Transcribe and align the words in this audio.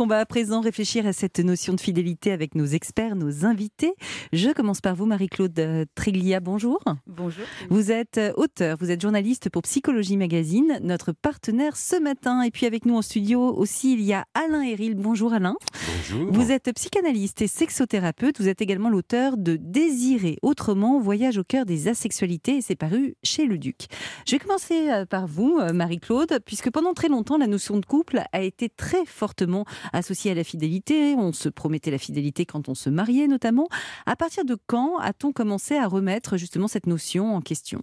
On 0.00 0.06
va 0.06 0.20
à 0.20 0.26
présent 0.26 0.60
réfléchir 0.60 1.08
à 1.08 1.12
cette 1.12 1.40
notion 1.40 1.74
de 1.74 1.80
fidélité 1.80 2.30
avec 2.30 2.54
nos 2.54 2.66
experts, 2.66 3.16
nos 3.16 3.44
invités. 3.44 3.94
Je 4.32 4.50
commence 4.50 4.80
par 4.80 4.94
vous, 4.94 5.06
Marie-Claude 5.06 5.58
euh, 5.58 5.86
Triglia. 5.96 6.38
Bonjour. 6.38 6.80
Bonjour. 7.08 7.44
Vous 7.68 7.90
êtes 7.90 8.16
euh, 8.16 8.32
auteur, 8.36 8.76
vous 8.78 8.92
êtes 8.92 9.02
journaliste 9.02 9.50
pour 9.50 9.62
Psychologie 9.62 10.16
Magazine, 10.16 10.78
notre 10.84 11.10
partenaire 11.10 11.76
ce 11.76 12.00
matin. 12.00 12.42
Et 12.42 12.52
puis 12.52 12.64
avec 12.64 12.86
nous 12.86 12.94
en 12.94 13.02
studio 13.02 13.40
aussi, 13.40 13.94
il 13.94 14.02
y 14.02 14.12
a 14.12 14.24
Alain 14.34 14.62
Héril. 14.62 14.94
Bonjour 14.94 15.32
Alain. 15.32 15.56
Bonjour. 15.96 16.32
Vous 16.32 16.52
êtes 16.52 16.72
psychanalyste 16.76 17.42
et 17.42 17.48
sexothérapeute. 17.48 18.40
Vous 18.40 18.46
êtes 18.46 18.62
également 18.62 18.90
l'auteur 18.90 19.36
de 19.36 19.56
Désirer 19.56 20.38
autrement, 20.42 21.00
voyage 21.00 21.38
au 21.38 21.44
cœur 21.44 21.66
des 21.66 21.88
asexualités 21.88 22.58
et 22.58 22.62
c'est 22.62 22.76
paru 22.76 23.16
chez 23.24 23.46
Le 23.46 23.58
Duc. 23.58 23.86
Je 24.28 24.36
vais 24.36 24.38
commencer 24.38 24.90
euh, 24.90 25.06
par 25.06 25.26
vous, 25.26 25.58
Marie-Claude, 25.74 26.38
puisque 26.46 26.70
pendant 26.70 26.94
très 26.94 27.08
longtemps, 27.08 27.36
la 27.36 27.48
notion 27.48 27.78
de 27.78 27.84
couple 27.84 28.22
a 28.32 28.42
été 28.42 28.68
très 28.68 29.04
fortement 29.04 29.64
associé 29.92 30.30
à 30.30 30.34
la 30.34 30.44
fidélité. 30.44 31.14
On 31.16 31.32
se 31.32 31.48
promettait 31.48 31.90
la 31.90 31.98
fidélité 31.98 32.46
quand 32.46 32.68
on 32.68 32.74
se 32.74 32.90
mariait 32.90 33.26
notamment. 33.26 33.68
À 34.06 34.16
partir 34.16 34.44
de 34.44 34.56
quand 34.66 34.98
a-t-on 34.98 35.32
commencé 35.32 35.76
à 35.76 35.86
remettre 35.86 36.36
justement 36.36 36.68
cette 36.68 36.86
notion 36.86 37.34
en 37.34 37.40
question? 37.40 37.80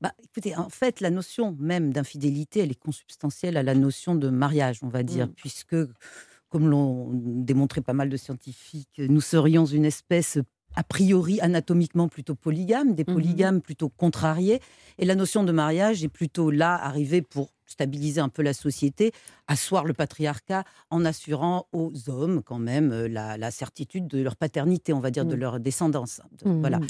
Bah, 0.00 0.12
écoutez, 0.22 0.54
en 0.56 0.68
fait, 0.68 1.00
la 1.00 1.10
notion 1.10 1.56
même 1.58 1.92
d'infidélité, 1.92 2.60
elle 2.60 2.70
est 2.70 2.78
consubstantielle 2.78 3.56
à 3.56 3.62
la 3.62 3.74
notion 3.74 4.14
de 4.14 4.28
mariage, 4.28 4.78
on 4.82 4.88
va 4.88 5.02
dire, 5.02 5.26
mm. 5.26 5.32
puisque, 5.32 5.76
comme 6.48 6.68
l'ont 6.68 7.10
démontré 7.12 7.80
pas 7.80 7.94
mal 7.94 8.08
de 8.08 8.16
scientifiques, 8.16 9.00
nous 9.00 9.20
serions 9.20 9.66
une 9.66 9.84
espèce 9.84 10.38
a 10.76 10.84
priori 10.84 11.40
anatomiquement 11.40 12.08
plutôt 12.08 12.36
polygame, 12.36 12.94
des 12.94 13.02
mm-hmm. 13.02 13.12
polygames 13.12 13.60
plutôt 13.60 13.88
contrariés, 13.88 14.60
et 14.98 15.04
la 15.04 15.16
notion 15.16 15.42
de 15.42 15.50
mariage 15.50 16.04
est 16.04 16.08
plutôt 16.08 16.52
là, 16.52 16.74
arrivée 16.74 17.22
pour 17.22 17.50
stabiliser 17.68 18.20
un 18.20 18.28
peu 18.28 18.42
la 18.42 18.54
société, 18.54 19.12
asseoir 19.46 19.84
le 19.84 19.94
patriarcat 19.94 20.64
en 20.90 21.04
assurant 21.04 21.66
aux 21.72 21.92
hommes 22.08 22.42
quand 22.42 22.58
même 22.58 22.92
euh, 22.92 23.08
la, 23.08 23.50
certitude 23.50 24.08
de 24.08 24.20
leur 24.20 24.36
paternité, 24.36 24.92
on 24.92 25.00
va 25.00 25.10
dire, 25.10 25.24
de 25.24 25.36
mmh. 25.36 25.40
leur 25.40 25.60
descendance. 25.60 26.20
Mmh. 26.44 26.60
Voilà. 26.60 26.80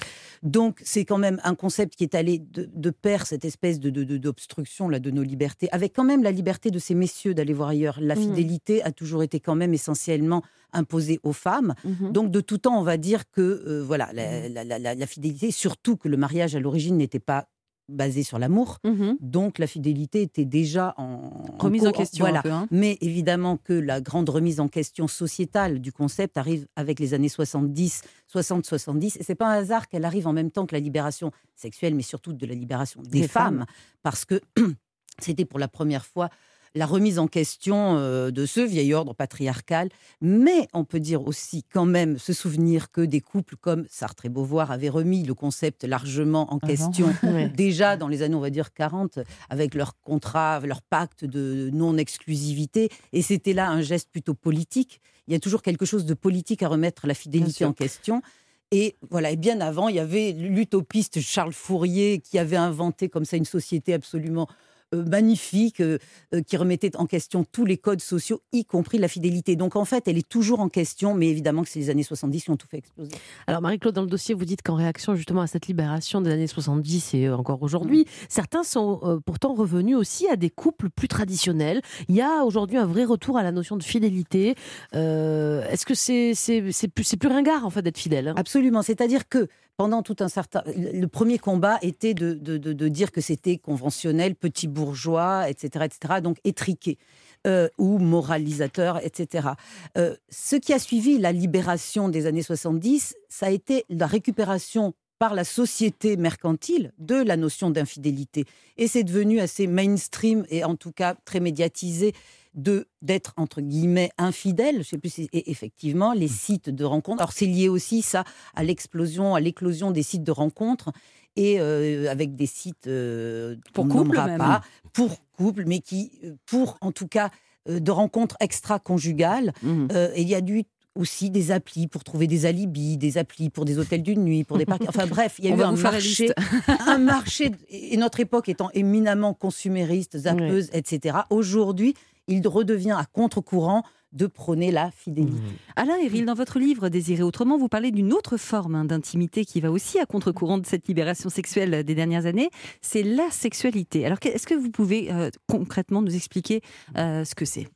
Donc 0.42 0.80
c'est 0.84 1.04
quand 1.04 1.18
même 1.18 1.40
un 1.44 1.54
concept 1.54 1.94
qui 1.96 2.04
est 2.04 2.14
allé 2.14 2.38
de, 2.38 2.68
de 2.72 2.90
pair 2.90 3.26
cette 3.26 3.44
espèce 3.44 3.80
de, 3.80 3.90
d'obstruction 3.90 4.88
là 4.88 4.98
de 4.98 5.10
nos 5.10 5.22
libertés, 5.22 5.68
avec 5.72 5.94
quand 5.94 6.04
même 6.04 6.22
la 6.22 6.32
liberté 6.32 6.70
de 6.70 6.78
ces 6.78 6.94
messieurs 6.94 7.34
d'aller 7.34 7.52
voir 7.52 7.70
ailleurs. 7.70 7.98
La 8.00 8.14
mmh. 8.14 8.20
fidélité 8.20 8.82
a 8.82 8.92
toujours 8.92 9.22
été 9.22 9.40
quand 9.40 9.54
même 9.54 9.74
essentiellement 9.74 10.42
imposée 10.72 11.18
aux 11.22 11.32
femmes. 11.32 11.74
Donc 12.12 12.30
de 12.30 12.40
tout 12.40 12.58
temps, 12.58 12.78
on 12.78 12.82
va 12.82 12.98
dire 12.98 13.30
que 13.30 13.40
euh, 13.40 13.82
voilà 13.82 14.10
la, 14.12 14.78
la, 14.78 15.06
fidélité, 15.06 15.50
surtout 15.50 15.96
que 15.96 16.08
le 16.08 16.16
mariage 16.16 16.54
à 16.54 16.60
l'origine 16.60 16.96
n'était 16.96 17.18
pas 17.18 17.48
basé 17.88 18.22
sur 18.22 18.38
l'amour. 18.38 18.78
Mmh 18.84 19.12
Donc 19.20 19.58
la 19.58 19.66
fidélité 19.66 20.22
était 20.22 20.44
déjà 20.44 20.94
en 20.96 21.30
remise 21.58 21.86
en, 21.86 21.92
question. 21.92 22.24
Voilà. 22.24 22.42
Hein. 22.44 22.68
Mais 22.70 22.98
évidemment 23.00 23.56
que 23.56 23.72
la 23.72 24.00
grande 24.00 24.28
remise 24.28 24.60
en 24.60 24.68
question 24.68 25.08
sociétale 25.08 25.80
du 25.80 25.92
concept 25.92 26.36
arrive 26.36 26.66
avec 26.76 27.00
les 27.00 27.14
années 27.14 27.28
70, 27.28 28.02
60-70. 28.32 29.18
Et 29.18 29.22
c'est 29.22 29.34
pas 29.34 29.48
un 29.48 29.58
hasard 29.58 29.88
qu'elle 29.88 30.04
arrive 30.04 30.26
en 30.26 30.32
même 30.32 30.50
temps 30.50 30.66
que 30.66 30.74
la 30.74 30.80
libération 30.80 31.32
sexuelle, 31.56 31.94
mais 31.94 32.02
surtout 32.02 32.32
de 32.32 32.46
la 32.46 32.54
libération 32.54 33.02
des, 33.02 33.26
femmes, 33.26 33.64
parce 34.02 34.24
que 34.24 34.40
c'était 35.18 35.44
pour 35.44 35.58
la 35.58 35.68
première 35.68 36.04
fois 36.04 36.28
la 36.74 36.86
remise 36.86 37.18
en 37.18 37.26
question 37.26 37.96
euh, 37.96 38.30
de 38.30 38.46
ce 38.46 38.60
vieil 38.60 38.94
ordre 38.94 39.14
patriarcal, 39.14 39.88
mais 40.20 40.68
on 40.72 40.84
peut 40.84 41.00
dire 41.00 41.26
aussi 41.26 41.64
quand 41.72 41.84
même 41.84 42.18
se 42.18 42.32
souvenir 42.32 42.90
que 42.90 43.00
des 43.00 43.20
couples 43.20 43.56
comme 43.56 43.86
Sartre 43.88 44.26
et 44.26 44.28
Beauvoir 44.28 44.70
avaient 44.70 44.88
remis 44.88 45.22
le 45.24 45.34
concept 45.34 45.84
largement 45.84 46.52
en 46.52 46.58
question. 46.58 47.14
déjà 47.54 47.96
dans 47.96 48.08
les 48.08 48.22
années, 48.22 48.34
on 48.34 48.40
va 48.40 48.50
dire 48.50 48.72
40, 48.72 49.20
avec 49.50 49.74
leur 49.74 50.00
contrat, 50.02 50.60
leur 50.60 50.82
pacte 50.82 51.24
de 51.24 51.70
non-exclusivité, 51.72 52.90
et 53.12 53.22
c'était 53.22 53.52
là 53.52 53.68
un 53.68 53.82
geste 53.82 54.10
plutôt 54.10 54.34
politique. 54.34 55.00
Il 55.26 55.32
y 55.32 55.36
a 55.36 55.40
toujours 55.40 55.62
quelque 55.62 55.84
chose 55.84 56.06
de 56.06 56.14
politique 56.14 56.62
à 56.62 56.68
remettre 56.68 57.06
la 57.06 57.14
fidélité 57.14 57.64
en 57.64 57.72
question. 57.72 58.22
Et 58.70 58.96
voilà, 59.10 59.30
et 59.30 59.36
bien 59.36 59.60
avant, 59.60 59.88
il 59.88 59.96
y 59.96 60.00
avait 60.00 60.32
l'utopiste 60.32 61.20
Charles 61.20 61.54
Fourier 61.54 62.20
qui 62.20 62.38
avait 62.38 62.56
inventé 62.56 63.08
comme 63.08 63.24
ça 63.24 63.36
une 63.36 63.46
société 63.46 63.94
absolument 63.94 64.46
magnifique 64.92 65.80
euh, 65.80 65.98
euh, 66.34 66.42
qui 66.42 66.56
remettait 66.56 66.96
en 66.96 67.06
question 67.06 67.44
tous 67.50 67.64
les 67.64 67.76
codes 67.76 68.00
sociaux, 68.00 68.40
y 68.52 68.64
compris 68.64 68.98
la 68.98 69.08
fidélité. 69.08 69.56
Donc 69.56 69.76
en 69.76 69.84
fait, 69.84 70.08
elle 70.08 70.18
est 70.18 70.28
toujours 70.28 70.60
en 70.60 70.68
question, 70.68 71.14
mais 71.14 71.28
évidemment 71.28 71.62
que 71.62 71.68
c'est 71.68 71.78
les 71.78 71.90
années 71.90 72.02
70 72.02 72.44
qui 72.44 72.50
ont 72.50 72.56
tout 72.56 72.68
fait 72.68 72.78
exploser. 72.78 73.10
Alors 73.46 73.60
Marie-Claude, 73.60 73.94
dans 73.94 74.02
le 74.02 74.08
dossier, 74.08 74.34
vous 74.34 74.44
dites 74.44 74.62
qu'en 74.62 74.74
réaction 74.74 75.14
justement 75.14 75.42
à 75.42 75.46
cette 75.46 75.66
libération 75.66 76.20
des 76.20 76.30
années 76.30 76.46
70 76.46 77.14
et 77.14 77.28
encore 77.30 77.62
aujourd'hui, 77.62 78.02
mm. 78.02 78.26
certains 78.28 78.62
sont 78.62 79.20
pourtant 79.24 79.54
revenus 79.54 79.96
aussi 79.96 80.28
à 80.28 80.36
des 80.36 80.50
couples 80.50 80.90
plus 80.90 81.08
traditionnels. 81.08 81.82
Il 82.08 82.14
y 82.14 82.22
a 82.22 82.44
aujourd'hui 82.44 82.76
un 82.76 82.86
vrai 82.86 83.04
retour 83.04 83.38
à 83.38 83.42
la 83.42 83.52
notion 83.52 83.76
de 83.76 83.82
fidélité. 83.82 84.54
Est-ce 84.92 85.84
que 85.84 85.94
c'est 85.94 86.34
c'est 86.34 86.88
plus, 86.88 87.16
plus 87.16 87.28
ringard 87.28 87.64
en 87.64 87.70
fait 87.70 87.82
d'être 87.82 87.98
fidèle 87.98 88.28
hein? 88.28 88.34
Absolument. 88.36 88.82
C'est-à-dire 88.82 89.28
que 89.28 89.48
pendant 89.78 90.02
tout 90.02 90.16
un 90.18 90.28
certain. 90.28 90.62
Le 90.76 91.06
premier 91.06 91.38
combat 91.38 91.78
était 91.82 92.12
de, 92.12 92.88
dire 92.88 93.12
que 93.12 93.20
c'était 93.20 93.56
conventionnel, 93.56 94.34
petit 94.34 94.66
bourgeois, 94.66 95.48
etc., 95.48 95.86
etc., 95.86 96.20
donc 96.20 96.36
étriqué. 96.44 96.98
Euh, 97.46 97.68
ou 97.78 97.98
moralisateur, 97.98 98.98
etc. 99.04 99.50
Euh, 99.96 100.16
ce 100.28 100.56
qui 100.56 100.72
a 100.72 100.80
suivi 100.80 101.18
la 101.18 101.30
libération 101.30 102.08
des 102.08 102.26
années 102.26 102.42
70, 102.42 103.14
ça 103.28 103.46
a 103.46 103.50
été 103.50 103.84
la 103.88 104.08
récupération 104.08 104.92
par 105.20 105.34
la 105.34 105.44
société 105.44 106.16
mercantile 106.16 106.92
de 106.98 107.14
la 107.14 107.36
notion 107.36 107.70
d'infidélité. 107.70 108.44
Et 108.76 108.88
c'est 108.88 109.04
devenu 109.04 109.38
assez 109.38 109.68
mainstream 109.68 110.46
et 110.50 110.64
en 110.64 110.74
tout 110.74 110.90
cas 110.90 111.14
très 111.24 111.38
médiatisé 111.38 112.12
de 112.58 112.88
d'être 113.02 113.32
entre 113.36 113.60
guillemets 113.60 114.10
infidèle. 114.18 114.78
Je 114.78 114.88
sais 114.88 114.98
plus 114.98 115.18
et 115.20 115.50
effectivement 115.50 116.12
les 116.12 116.26
mmh. 116.26 116.28
sites 116.28 116.70
de 116.70 116.84
rencontres. 116.84 117.22
Alors 117.22 117.32
c'est 117.32 117.46
lié 117.46 117.68
aussi 117.68 118.02
ça 118.02 118.24
à 118.54 118.64
l'explosion, 118.64 119.34
à 119.34 119.40
l'éclosion 119.40 119.92
des 119.92 120.02
sites 120.02 120.24
de 120.24 120.32
rencontres 120.32 120.90
et 121.36 121.60
euh, 121.60 122.10
avec 122.10 122.34
des 122.34 122.46
sites 122.46 122.88
euh, 122.88 123.56
pour 123.72 123.88
couple 123.88 124.16
pas 124.16 124.60
pour 124.92 125.16
couple, 125.36 125.64
mais 125.66 125.78
qui 125.78 126.18
euh, 126.24 126.34
pour 126.46 126.76
en 126.80 126.92
tout 126.92 127.08
cas 127.08 127.30
de 127.68 127.90
rencontres 127.90 128.36
extra-conjugales. 128.40 129.52
Mmh. 129.62 129.88
il 130.16 130.26
y 130.26 130.34
a 130.34 130.40
du 130.40 130.64
aussi 130.94 131.30
des 131.30 131.52
applis 131.52 131.86
pour 131.86 132.02
trouver 132.02 132.26
des 132.26 132.46
alibis, 132.46 132.96
des 132.96 133.18
applis 133.18 133.50
pour 133.50 133.66
des 133.66 133.78
hôtels 133.78 134.02
d'une 134.02 134.24
nuit, 134.24 134.42
pour 134.42 134.56
des 134.58 134.64
parcs. 134.64 134.82
Enfin 134.88 135.06
bref, 135.08 135.36
il 135.38 135.44
y 135.44 135.52
a 135.52 135.54
eu 135.54 135.62
un 135.62 135.76
marché, 135.76 136.30
un 136.66 136.98
marché, 136.98 137.52
et 137.68 137.96
notre 137.98 138.20
époque 138.20 138.48
étant 138.48 138.70
éminemment 138.72 139.34
consumériste, 139.34 140.18
zappeuse, 140.18 140.70
etc. 140.72 141.18
Aujourd'hui, 141.30 141.94
il 142.28 142.46
redevient 142.46 142.96
à 142.98 143.04
contre-courant 143.04 143.82
de 144.12 144.26
prôner 144.26 144.70
la 144.70 144.90
fidélité. 144.90 145.36
Mmh. 145.36 145.76
Alain 145.76 145.96
Héril, 145.98 146.24
dans 146.24 146.34
votre 146.34 146.58
livre 146.58 146.88
Désirer 146.88 147.22
autrement, 147.22 147.58
vous 147.58 147.68
parlez 147.68 147.90
d'une 147.90 148.12
autre 148.12 148.36
forme 148.36 148.74
hein, 148.74 148.84
d'intimité 148.84 149.44
qui 149.44 149.60
va 149.60 149.70
aussi 149.70 149.98
à 149.98 150.06
contre-courant 150.06 150.58
de 150.58 150.66
cette 150.66 150.88
libération 150.88 151.28
sexuelle 151.28 151.84
des 151.84 151.94
dernières 151.94 152.24
années, 152.24 152.50
c'est 152.80 153.02
la 153.02 153.30
sexualité. 153.30 154.06
Alors, 154.06 154.18
est-ce 154.22 154.46
que 154.46 154.54
vous 154.54 154.70
pouvez 154.70 155.12
euh, 155.12 155.30
concrètement 155.46 156.00
nous 156.00 156.14
expliquer 156.14 156.62
euh, 156.96 157.24
ce 157.24 157.34
que 157.34 157.44
c'est? 157.44 157.66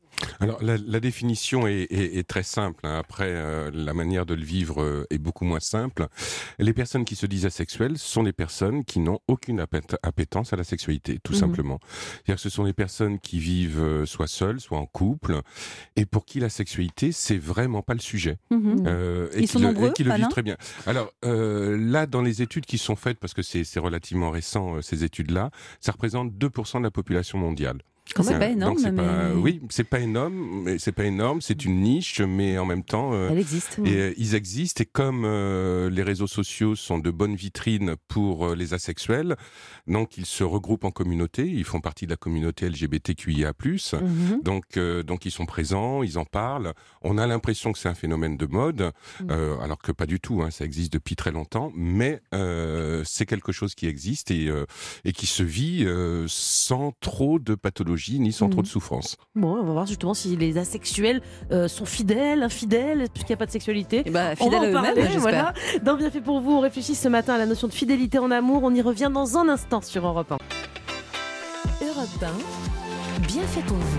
Alors 0.41 0.63
la, 0.63 1.01
définition 1.01 1.67
est, 1.67 2.29
très 2.29 2.43
simple. 2.43 2.87
Hein. 2.87 2.99
Après, 2.99 3.29
euh, 3.29 3.71
la 3.73 3.95
manière 3.95 4.27
de 4.27 4.35
le 4.35 4.43
vivre 4.43 4.83
euh, 4.83 5.07
est 5.11 5.19
beaucoup 5.19 5.45
moins 5.45 5.61
simple. 5.61 6.07
Les 6.59 6.73
personnes 6.73 7.05
qui 7.05 7.17
se 7.17 7.27
disent 7.27 7.47
asexuelles 7.47 7.99
sont 7.99 8.23
des 8.23 8.33
personnes 8.33 8.85
qui 8.85 9.01
n'ont 9.01 9.21
aucune 9.29 9.65
appétence 10.03 10.53
à 10.53 10.57
la 10.57 10.65
sexualité, 10.65 11.19
tout 11.23 11.33
mmh 11.33 11.37
simplement. 11.37 11.81
C'est-à-dire 11.85 12.37
que 12.37 12.41
ce 12.41 12.51
sont 12.51 12.65
des 12.65 12.73
personnes 12.73 13.19
qui 13.19 13.39
vivent 13.39 13.81
euh, 13.81 14.07
soit 14.07 14.29
seules, 14.29 14.61
soit 14.61 14.79
en 14.79 14.87
couple, 14.87 15.41
et 15.97 16.07
pour 16.07 16.25
qui 16.25 16.41
la 16.41 16.49
sexualité 16.49 17.13
c'est 17.13 17.39
vraiment 17.39 17.83
pas 17.83 17.95
le 17.95 18.01
sujet. 18.01 18.39
Mmh 18.51 18.87
et 19.33 19.39
Ils 19.39 19.41
qui 19.43 19.47
sont 19.47 19.59
le, 19.59 19.67
nombreux, 19.67 19.89
et 19.91 19.93
qui 19.93 20.05
le 20.05 20.15
vivent 20.15 20.29
très 20.29 20.43
bien. 20.43 20.57
Alors 20.87 21.13
là, 21.23 22.07
dans 22.07 22.23
les 22.23 22.43
études 22.43 22.67
qui 22.67 22.79
sont 22.79 22.97
faites, 22.97 23.19
parce 23.19 23.35
que 23.35 23.43
c'est 23.43 23.79
relativement 23.79 24.31
récent 24.31 24.81
ces 24.83 25.05
études-là, 25.05 25.51
ça 25.81 25.93
représente 25.93 26.33
2% 26.33 26.79
de 26.79 26.85
la 26.85 26.91
population 26.91 27.39
mondiale. 27.39 27.79
C'est 28.05 28.39
pas 28.39 28.49
énorme. 28.49 28.77
mais... 28.93 29.33
oui, 29.37 29.61
c'est 29.71 29.85
pas 29.85 30.01
énorme, 30.01 30.63
mais 30.65 30.79
c'est 30.79 30.93
pas 30.93 31.05
énorme. 31.05 31.41
C'est 31.41 31.65
une 31.65 31.81
niche, 31.81 32.21
mais 32.21 32.59
en 32.59 32.67
même 32.67 32.83
temps, 32.83 33.13
euh, 33.15 33.29
elle 33.31 33.39
existe. 33.39 33.79
Et, 33.85 33.97
euh, 33.97 34.15
ils 34.17 34.35
existent. 34.35 34.83
Et 34.83 34.87
comme 34.87 35.25
euh, 35.25 35.89
les 35.89 36.03
réseaux 36.03 36.27
sociaux 36.27 36.75
sont 36.75 36.99
de 36.99 37.11
bonnes 37.11 37.37
vitrines 37.37 37.95
pour 38.09 38.55
les 38.55 38.75
asexuels, 38.75 39.37
donc 39.87 40.19
ils 40.19 40.27
se 40.27 40.45
regroupent 40.45 40.85
en 40.85 40.91
communauté. 40.91 41.47
Ils 41.47 41.65
font 41.65 41.81
partie 41.81 42.07
de 42.07 42.11
la 42.11 42.17
communauté 42.17 42.69
LGBTQIA+. 42.69 43.53
Mhm. 43.63 44.43
Donc, 44.43 44.79
donc 45.07 45.25
ils 45.25 45.31
sont 45.31 45.47
présents, 45.47 46.03
ils 46.03 46.19
en 46.19 46.25
parlent. 46.25 46.75
On 47.03 47.19
a 47.19 47.27
l'impression 47.27 47.73
que 47.73 47.79
c'est 47.79 47.89
un 47.89 47.95
phénomène 47.95 48.37
de 48.37 48.47
mode, 48.47 48.93
mhm. 49.21 49.31
alors 49.63 49.79
que 49.79 49.93
pas 49.93 50.07
du 50.07 50.21
tout. 50.21 50.43
Hein, 50.43 50.51
ça 50.51 50.65
existe 50.65 50.93
depuis 50.93 51.17
très 51.17 51.31
longtemps, 51.31 51.73
mais 51.75 52.21
c'est 53.05 53.27
quelque 53.27 53.53
chose 53.53 53.75
qui 53.75 53.87
existe 53.87 54.31
et 54.31 54.51
et 55.05 55.13
qui 55.13 55.27
se 55.27 55.43
vit 55.43 55.87
sans 56.27 56.93
trop 57.01 57.39
de 57.39 57.55
ni 58.19 58.33
sans 58.33 58.49
trop 58.49 58.63
de 58.63 58.67
mm. 58.67 58.71
souffrance. 58.71 59.17
Bon, 59.35 59.57
on 59.57 59.65
va 59.65 59.73
voir 59.73 59.87
justement 59.87 60.15
si 60.15 60.37
les 60.37 60.59
asexuels 60.59 61.23
euh, 61.51 61.69
sont 61.69 61.85
fidèles, 61.85 62.43
infidèles, 62.43 63.07
puisqu'il 63.13 63.33
n'y 63.33 63.35
a 63.35 63.39
pas 63.39 63.47
de 63.47 63.51
sexualité. 63.51 64.03
Et 64.05 64.11
bah, 64.11 64.31
ben, 64.31 64.37
fidèles 64.37 64.75
eux-mêmes, 64.75 65.19
voilà. 65.19 65.53
Dans 65.83 65.97
Bien 65.97 66.11
fait 66.11 66.21
pour 66.21 66.41
vous, 66.41 66.53
on 66.53 66.61
réfléchit 66.61 66.95
ce 66.95 67.09
matin 67.09 67.35
à 67.35 67.39
la 67.39 67.47
notion 67.47 67.69
de 67.69 67.73
fidélité 67.73 68.19
en 68.19 68.31
amour. 68.31 68.63
On 68.65 68.75
y 68.75 68.83
revient 68.83 69.11
dans 69.13 69.39
un 69.39 69.49
instant 69.49 69.81
sur 69.81 70.07
Europe 70.07 70.33
1. 70.33 70.39
Europe 71.87 72.09
1, 73.21 73.27
bien 73.27 73.43
fait 73.43 73.63
pour 73.63 73.77
vous. 73.77 73.99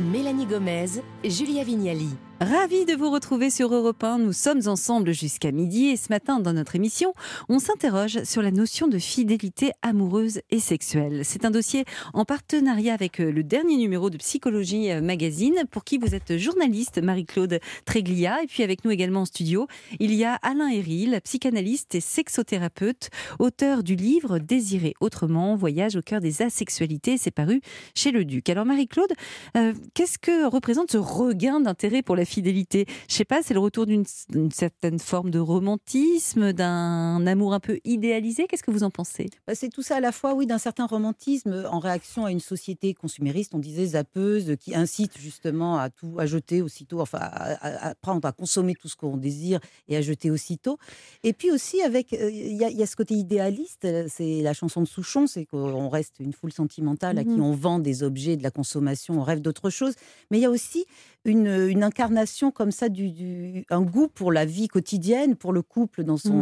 Mélanie 0.00 0.46
Gomez, 0.46 1.02
Julia 1.24 1.64
Vignali. 1.64 2.10
Ravi 2.40 2.84
de 2.84 2.94
vous 2.94 3.10
retrouver 3.10 3.48
sur 3.48 3.72
Europe 3.72 4.02
1. 4.02 4.18
Nous 4.18 4.32
sommes 4.32 4.62
ensemble 4.66 5.12
jusqu'à 5.12 5.52
midi 5.52 5.86
et 5.86 5.96
ce 5.96 6.08
matin, 6.10 6.40
dans 6.40 6.52
notre 6.52 6.74
émission, 6.74 7.14
on 7.48 7.60
s'interroge 7.60 8.24
sur 8.24 8.42
la 8.42 8.50
notion 8.50 8.88
de 8.88 8.98
fidélité 8.98 9.70
amoureuse 9.82 10.40
et 10.50 10.58
sexuelle. 10.58 11.20
C'est 11.22 11.44
un 11.44 11.52
dossier 11.52 11.84
en 12.12 12.24
partenariat 12.24 12.92
avec 12.92 13.20
euh, 13.20 13.30
le 13.30 13.44
dernier 13.44 13.76
numéro 13.76 14.10
de 14.10 14.16
Psychologie 14.16 14.90
euh, 14.90 15.00
Magazine, 15.00 15.62
pour 15.70 15.84
qui 15.84 15.96
vous 15.96 16.16
êtes 16.16 16.36
journaliste, 16.36 17.00
Marie-Claude 17.00 17.60
Tréglia. 17.84 18.42
Et 18.42 18.48
puis 18.48 18.64
avec 18.64 18.84
nous 18.84 18.90
également 18.90 19.20
en 19.20 19.26
studio, 19.26 19.68
il 20.00 20.12
y 20.12 20.24
a 20.24 20.34
Alain 20.42 20.68
Héril, 20.68 21.20
psychanalyste 21.22 21.94
et 21.94 22.00
sexothérapeute, 22.00 23.10
auteur 23.38 23.84
du 23.84 23.94
livre 23.94 24.40
Désirer 24.40 24.94
autrement, 25.00 25.54
voyage 25.54 25.94
au 25.94 26.02
cœur 26.02 26.20
des 26.20 26.42
asexualités. 26.42 27.16
C'est 27.16 27.30
paru 27.30 27.60
chez 27.94 28.10
Le 28.10 28.24
Duc. 28.24 28.48
Alors 28.48 28.66
Marie-Claude, 28.66 29.12
euh, 29.56 29.72
qu'est-ce 29.94 30.18
que 30.18 30.46
représente 30.46 30.90
ce 30.90 30.98
regain 30.98 31.60
d'intérêt 31.60 32.02
pour 32.02 32.16
la 32.16 32.23
fidélité 32.24 32.86
Je 33.08 33.14
sais 33.14 33.24
pas, 33.24 33.42
c'est 33.42 33.54
le 33.54 33.60
retour 33.60 33.86
d'une 33.86 34.04
certaine 34.50 34.98
forme 34.98 35.30
de 35.30 35.38
romantisme, 35.38 36.52
d'un 36.52 37.26
amour 37.26 37.54
un 37.54 37.60
peu 37.60 37.78
idéalisé. 37.84 38.46
Qu'est-ce 38.46 38.62
que 38.62 38.70
vous 38.70 38.84
en 38.84 38.90
pensez? 38.90 39.30
Bah, 39.46 39.54
C'est 39.54 39.68
tout 39.68 39.82
ça 39.82 39.96
à 39.96 40.00
la 40.00 40.12
fois, 40.12 40.34
oui, 40.34 40.46
d'un 40.46 40.58
certain 40.58 40.86
romantisme 40.86 41.66
en 41.70 41.78
réaction 41.78 42.24
à 42.24 42.30
une 42.30 42.40
société 42.40 42.94
consumériste, 42.94 43.54
on 43.54 43.58
disait 43.58 43.86
zappeuse, 43.86 44.56
qui 44.60 44.74
incite 44.74 45.18
justement 45.18 45.78
à 45.78 45.90
tout 45.90 46.16
à 46.18 46.26
jeter 46.26 46.62
aussitôt, 46.62 47.00
enfin 47.00 47.18
à, 47.20 47.94
prendre, 47.94 48.26
à 48.26 48.32
consommer 48.32 48.74
tout 48.74 48.88
ce 48.88 48.96
qu'on 48.96 49.16
désire 49.16 49.60
et 49.88 49.96
à 49.96 50.02
jeter 50.02 50.30
aussitôt. 50.30 50.78
Et 51.22 51.32
puis 51.32 51.50
aussi 51.50 51.82
avec, 51.82 52.12
euh, 52.12 52.30
il 52.30 52.56
y, 52.56 52.82
a 52.82 52.86
ce 52.86 52.96
côté 52.96 53.14
idéaliste, 53.14 53.86
c'est 54.08 54.42
la 54.42 54.52
chanson 54.52 54.80
de 54.80 54.86
Souchon, 54.86 55.26
c'est 55.26 55.46
qu'on 55.46 55.88
reste 55.88 56.20
une 56.20 56.32
foule 56.32 56.52
sentimentale 56.52 57.18
à 57.18 57.24
qui 57.24 57.30
mmh 57.30 57.44
on 57.44 57.52
vend 57.52 57.78
des 57.78 58.02
objets, 58.02 58.36
de 58.36 58.42
la 58.42 58.50
consommation, 58.50 59.18
on 59.20 59.22
rêve 59.22 59.40
d'autre 59.40 59.68
chose. 59.68 59.94
Mais 60.30 60.38
il 60.38 60.42
y 60.42 60.46
a 60.46 60.50
aussi 60.50 60.86
une, 61.24 61.82
incarnation 61.82 62.13
comme 62.54 62.70
ça, 62.70 62.88
du, 62.88 63.64
un 63.70 63.82
goût 63.82 64.08
pour 64.08 64.32
la 64.32 64.44
vie 64.44 64.68
quotidienne, 64.68 65.36
pour 65.36 65.52
le 65.52 65.62
couple 65.62 66.04
dans, 66.04 66.16
son, 66.16 66.34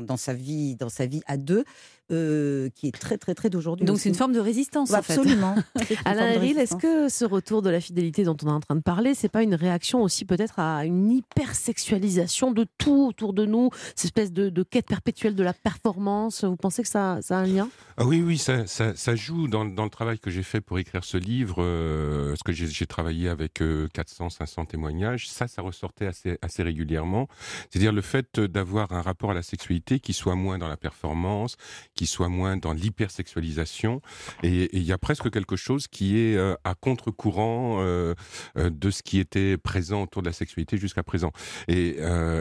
mmh. 0.00 0.06
dans, 0.06 0.16
sa, 0.16 0.34
vie, 0.34 0.76
dans 0.76 0.88
sa 0.88 1.06
vie 1.06 1.22
à 1.26 1.36
deux, 1.36 1.64
euh, 2.10 2.68
qui 2.74 2.88
est 2.88 2.92
très 2.92 3.18
très 3.18 3.34
très 3.34 3.50
d'aujourd'hui. 3.50 3.84
Donc 3.86 3.98
c'est 3.98 4.08
une 4.08 4.14
forme 4.14 4.32
de 4.32 4.40
résistance. 4.40 4.92
en 4.92 4.94
absolument. 4.94 5.54
Alain 6.04 6.32
Héril, 6.32 6.58
est-ce 6.58 6.76
que 6.76 7.08
ce 7.08 7.24
retour 7.24 7.62
de 7.62 7.70
la 7.70 7.80
fidélité 7.80 8.24
dont 8.24 8.36
on 8.42 8.48
est 8.48 8.52
en 8.52 8.60
train 8.60 8.76
de 8.76 8.82
parler, 8.82 9.14
c'est 9.14 9.28
pas 9.28 9.42
une 9.42 9.54
réaction 9.54 10.02
aussi 10.02 10.24
peut-être 10.24 10.58
à 10.58 10.84
une 10.84 11.10
hypersexualisation 11.10 12.52
de 12.52 12.66
tout 12.78 13.08
autour 13.08 13.32
de 13.32 13.44
nous, 13.44 13.70
cette 13.94 14.06
espèce 14.06 14.32
de, 14.32 14.62
quête 14.62 14.86
perpétuelle 14.86 15.34
de 15.34 15.42
la 15.42 15.52
performance? 15.52 16.44
Vous 16.44 16.56
pensez 16.56 16.82
que 16.82 16.88
ça, 16.88 17.18
ça 17.20 17.38
a 17.38 17.42
un 17.42 17.46
lien? 17.46 17.68
Ah 17.96 18.04
Oui, 18.04 18.22
oui, 18.22 18.38
ça, 18.38 18.66
ça, 18.66 19.14
joue 19.14 19.48
dans, 19.48 19.64
dans, 19.64 19.84
le 19.84 19.90
travail 19.90 20.18
que 20.18 20.30
j'ai 20.30 20.42
fait 20.42 20.60
pour 20.60 20.78
écrire 20.78 21.04
ce 21.04 21.16
livre, 21.16 21.56
euh, 21.58 22.30
parce 22.30 22.42
que 22.42 22.52
j'ai 22.52 22.86
travaillé 22.86 23.28
avec 23.28 23.62
400, 23.92 24.26
euh, 24.26 24.30
500 24.30 24.64
témoignages. 24.66 25.28
Ça, 25.28 25.48
ça 25.48 25.62
ressortait 25.62 26.06
assez, 26.06 26.38
assez 26.42 26.62
régulièrement. 26.62 27.28
C'est-à-dire 27.70 27.92
le 27.92 28.02
fait 28.02 28.40
d'avoir 28.40 28.92
un 28.92 29.02
rapport 29.02 29.30
à 29.30 29.34
la 29.34 29.42
sexualité 29.42 30.00
qui 30.00 30.12
soit 30.12 30.34
moins 30.34 30.58
dans 30.58 30.68
la 30.68 30.76
performance, 30.76 31.56
qui 31.98 32.06
soit 32.06 32.28
moins 32.28 32.56
dans 32.56 32.72
l'hypersexualisation. 32.72 34.00
Et 34.44 34.68
il 34.72 34.84
y 34.84 34.92
a 34.92 34.98
presque 34.98 35.32
quelque 35.32 35.56
chose 35.56 35.88
qui 35.88 36.16
est 36.16 36.36
euh, 36.36 36.54
à 36.62 36.76
contre-courant 36.76 37.78
euh, 37.80 38.14
euh, 38.56 38.70
de 38.70 38.90
ce 38.92 39.02
qui 39.02 39.18
était 39.18 39.56
présent 39.56 40.04
autour 40.04 40.22
de 40.22 40.28
la 40.28 40.32
sexualité 40.32 40.76
jusqu'à 40.78 41.02
présent. 41.02 41.32
Et, 41.66 41.96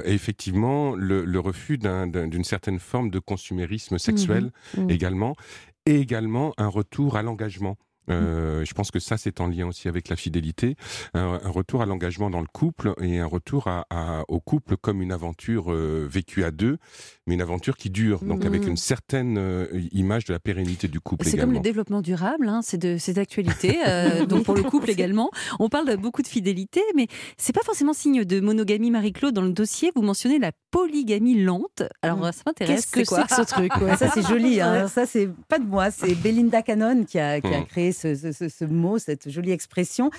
effectivement, 0.06 0.96
le, 0.96 1.40
refus 1.40 1.80
d'une 1.80 2.44
certaine 2.44 2.80
forme 2.80 3.10
de 3.10 3.20
consumérisme 3.20 3.98
sexuel 3.98 4.52
mmh 4.76 4.82
mmh. 4.82 4.90
également, 4.92 5.36
et 5.88 5.96
également 6.00 6.54
un 6.58 6.68
retour 6.68 7.16
à 7.16 7.24
l'engagement. 7.24 7.78
Euh, 8.10 8.64
je 8.66 8.74
pense 8.74 8.92
que 8.92 9.00
ça, 9.00 9.18
c'est 9.18 9.42
en 9.42 9.48
lien 9.48 9.68
aussi 9.68 9.88
avec 9.88 10.10
la 10.10 10.16
fidélité. 10.16 10.76
Un, 11.14 11.38
retour 11.50 11.82
à 11.82 11.86
l'engagement 11.86 12.30
dans 12.30 12.42
le 12.42 12.48
couple 12.48 12.94
et 13.02 13.20
un 13.20 13.26
retour 13.26 13.68
à, 13.68 14.24
au 14.28 14.40
couple 14.40 14.78
comme 14.78 15.02
une 15.02 15.12
aventure 15.12 15.72
euh, 15.72 16.08
vécue 16.10 16.44
à 16.44 16.52
deux, 16.52 16.78
mais 17.26 17.36
une 17.36 17.42
aventure 17.42 17.78
qui 17.78 17.90
dure, 17.90 18.24
donc 18.24 18.46
avec 18.46 18.66
mmh. 18.66 18.70
une 18.70 18.78
certaine 18.78 19.38
euh, 19.38 19.68
image 19.92 20.26
de 20.26 20.34
la 20.34 20.40
pérennité 20.40 20.88
du 20.88 21.00
couple. 21.00 21.26
C'est 21.26 21.38
comme 21.38 21.54
le 21.54 21.60
développement 21.60 22.02
durable, 22.02 22.48
hein, 22.48 22.62
c'est 22.64 22.78
de 22.78 22.98
ces 22.98 23.20
actualités, 23.20 23.78
donc 24.28 24.44
pour 24.44 24.56
le 24.56 24.64
couple 24.64 24.90
également. 24.90 25.30
On 25.60 25.70
parle 25.70 25.88
de 25.88 25.96
beaucoup 25.96 26.22
de 26.22 26.28
fidélité, 26.28 26.82
mais 26.96 27.08
c'est 27.38 27.54
pas 27.54 27.64
forcément 27.64 27.94
signe 27.94 28.24
de 28.24 28.40
monogamie. 28.40 28.92
Marie-Claude, 28.92 29.34
dans 29.34 29.42
le 29.42 29.52
dossier, 29.52 29.92
vous 29.96 30.02
mentionnez 30.02 30.40
la 30.40 30.52
polygamie 30.72 31.42
lente. 31.42 31.84
Alors 32.02 32.20
mmh. 32.20 32.32
ça 32.32 32.44
m'intéresse. 32.46 32.86
Qu'est-ce 32.86 33.10
que 33.10 33.16
c'est 33.16 33.28
que 33.28 33.36
ce 33.36 33.54
truc 33.54 33.72
Ça, 33.98 34.10
c'est 34.14 34.28
joli. 34.28 34.62
Hein. 34.62 34.88
Ça, 34.88 35.06
c'est 35.06 35.30
pas 35.48 35.60
de 35.60 35.66
moi, 35.66 35.92
c'est 35.92 36.14
Belinda 36.16 36.62
Cannon 36.62 37.04
qui 37.06 37.20
a, 37.20 37.42
qui 37.42 37.54
a 37.54 37.62
mmh. 37.62 37.66
créé 37.66 37.92
ce, 37.98 38.66
mot, 38.66 38.98
cette 39.00 39.30
jolie 39.30 39.52
expression. 39.52 40.10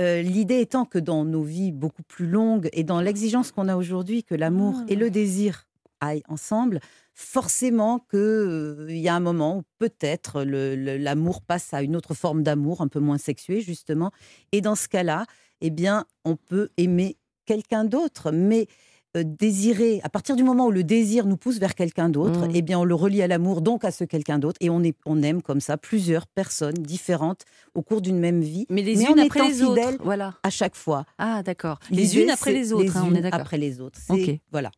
Euh, 0.00 0.22
l'idée 0.22 0.60
étant 0.60 0.84
que 0.84 0.98
dans 0.98 1.24
nos 1.24 1.42
vies 1.42 1.72
beaucoup 1.72 2.02
plus 2.02 2.26
longues 2.26 2.68
et 2.72 2.84
dans 2.84 3.00
l'exigence 3.00 3.52
qu'on 3.52 3.68
a 3.68 3.76
aujourd'hui 3.76 4.24
que 4.24 4.34
l'amour 4.34 4.82
et 4.88 4.96
le 4.96 5.10
désir 5.10 5.66
aillent 6.00 6.22
ensemble, 6.28 6.80
forcément 7.14 7.98
qu'il 8.10 8.18
euh, 8.18 8.86
y 8.90 9.08
a 9.08 9.14
un 9.14 9.20
moment 9.20 9.58
où 9.58 9.62
peut-être 9.78 10.42
l'amour 10.42 11.40
passe 11.40 11.72
à 11.72 11.82
une 11.82 11.96
autre 11.96 12.14
forme 12.14 12.42
d'amour, 12.42 12.80
un 12.82 12.88
peu 12.88 13.00
moins 13.00 13.18
sexué 13.18 13.60
justement. 13.60 14.10
Et 14.52 14.60
dans 14.60 14.74
ce 14.74 14.88
cas-là, 14.88 15.24
eh 15.60 15.70
bien, 15.70 16.04
on 16.24 16.36
peut 16.36 16.68
aimer 16.76 17.16
quelqu'un 17.46 17.84
d'autre, 17.84 18.32
mais 18.32 18.66
désirer, 19.22 20.00
à 20.02 20.08
partir 20.08 20.36
du 20.36 20.44
moment 20.44 20.66
où 20.66 20.70
le 20.70 20.84
désir 20.84 21.26
nous 21.26 21.36
pousse 21.36 21.58
vers 21.58 21.74
quelqu'un 21.74 22.08
d'autre, 22.08 22.46
mmh. 22.46 22.52
eh 22.54 22.62
bien 22.62 22.78
on 22.78 22.84
le 22.84 22.94
relie 22.94 23.22
à 23.22 23.26
l'amour, 23.26 23.60
donc 23.60 23.84
à 23.84 23.90
ce 23.90 24.04
quelqu'un 24.04 24.38
d'autre, 24.38 24.58
et 24.60 24.70
on, 24.70 24.82
est, 24.82 24.96
on 25.06 25.22
aime 25.22 25.42
comme 25.42 25.60
ça 25.60 25.76
plusieurs 25.76 26.26
personnes 26.26 26.74
différentes 26.74 27.42
au 27.74 27.82
cours 27.82 28.00
d'une 28.00 28.18
même 28.18 28.40
vie. 28.40 28.66
Mais 28.70 28.82
les 28.82 29.02
unes 29.02 29.18
après 29.18 29.48
les 29.48 29.62
autres, 29.62 29.98
voilà. 30.02 30.34
À 30.42 30.50
chaque 30.50 30.76
fois. 30.76 31.04
Ah 31.18 31.42
d'accord. 31.42 31.78
Les, 31.90 32.18
unes 32.18 32.30
après 32.30 32.52
les 32.52 32.72
autres, 32.72 32.82
les 32.84 32.96
hein, 32.96 33.06
on 33.10 33.14
est 33.14 33.20
d'accord. 33.20 33.40
Après 33.40 33.58
les 33.58 33.80
autres. 33.80 33.98
Ok. 34.08 34.38
Voilà. 34.52 34.70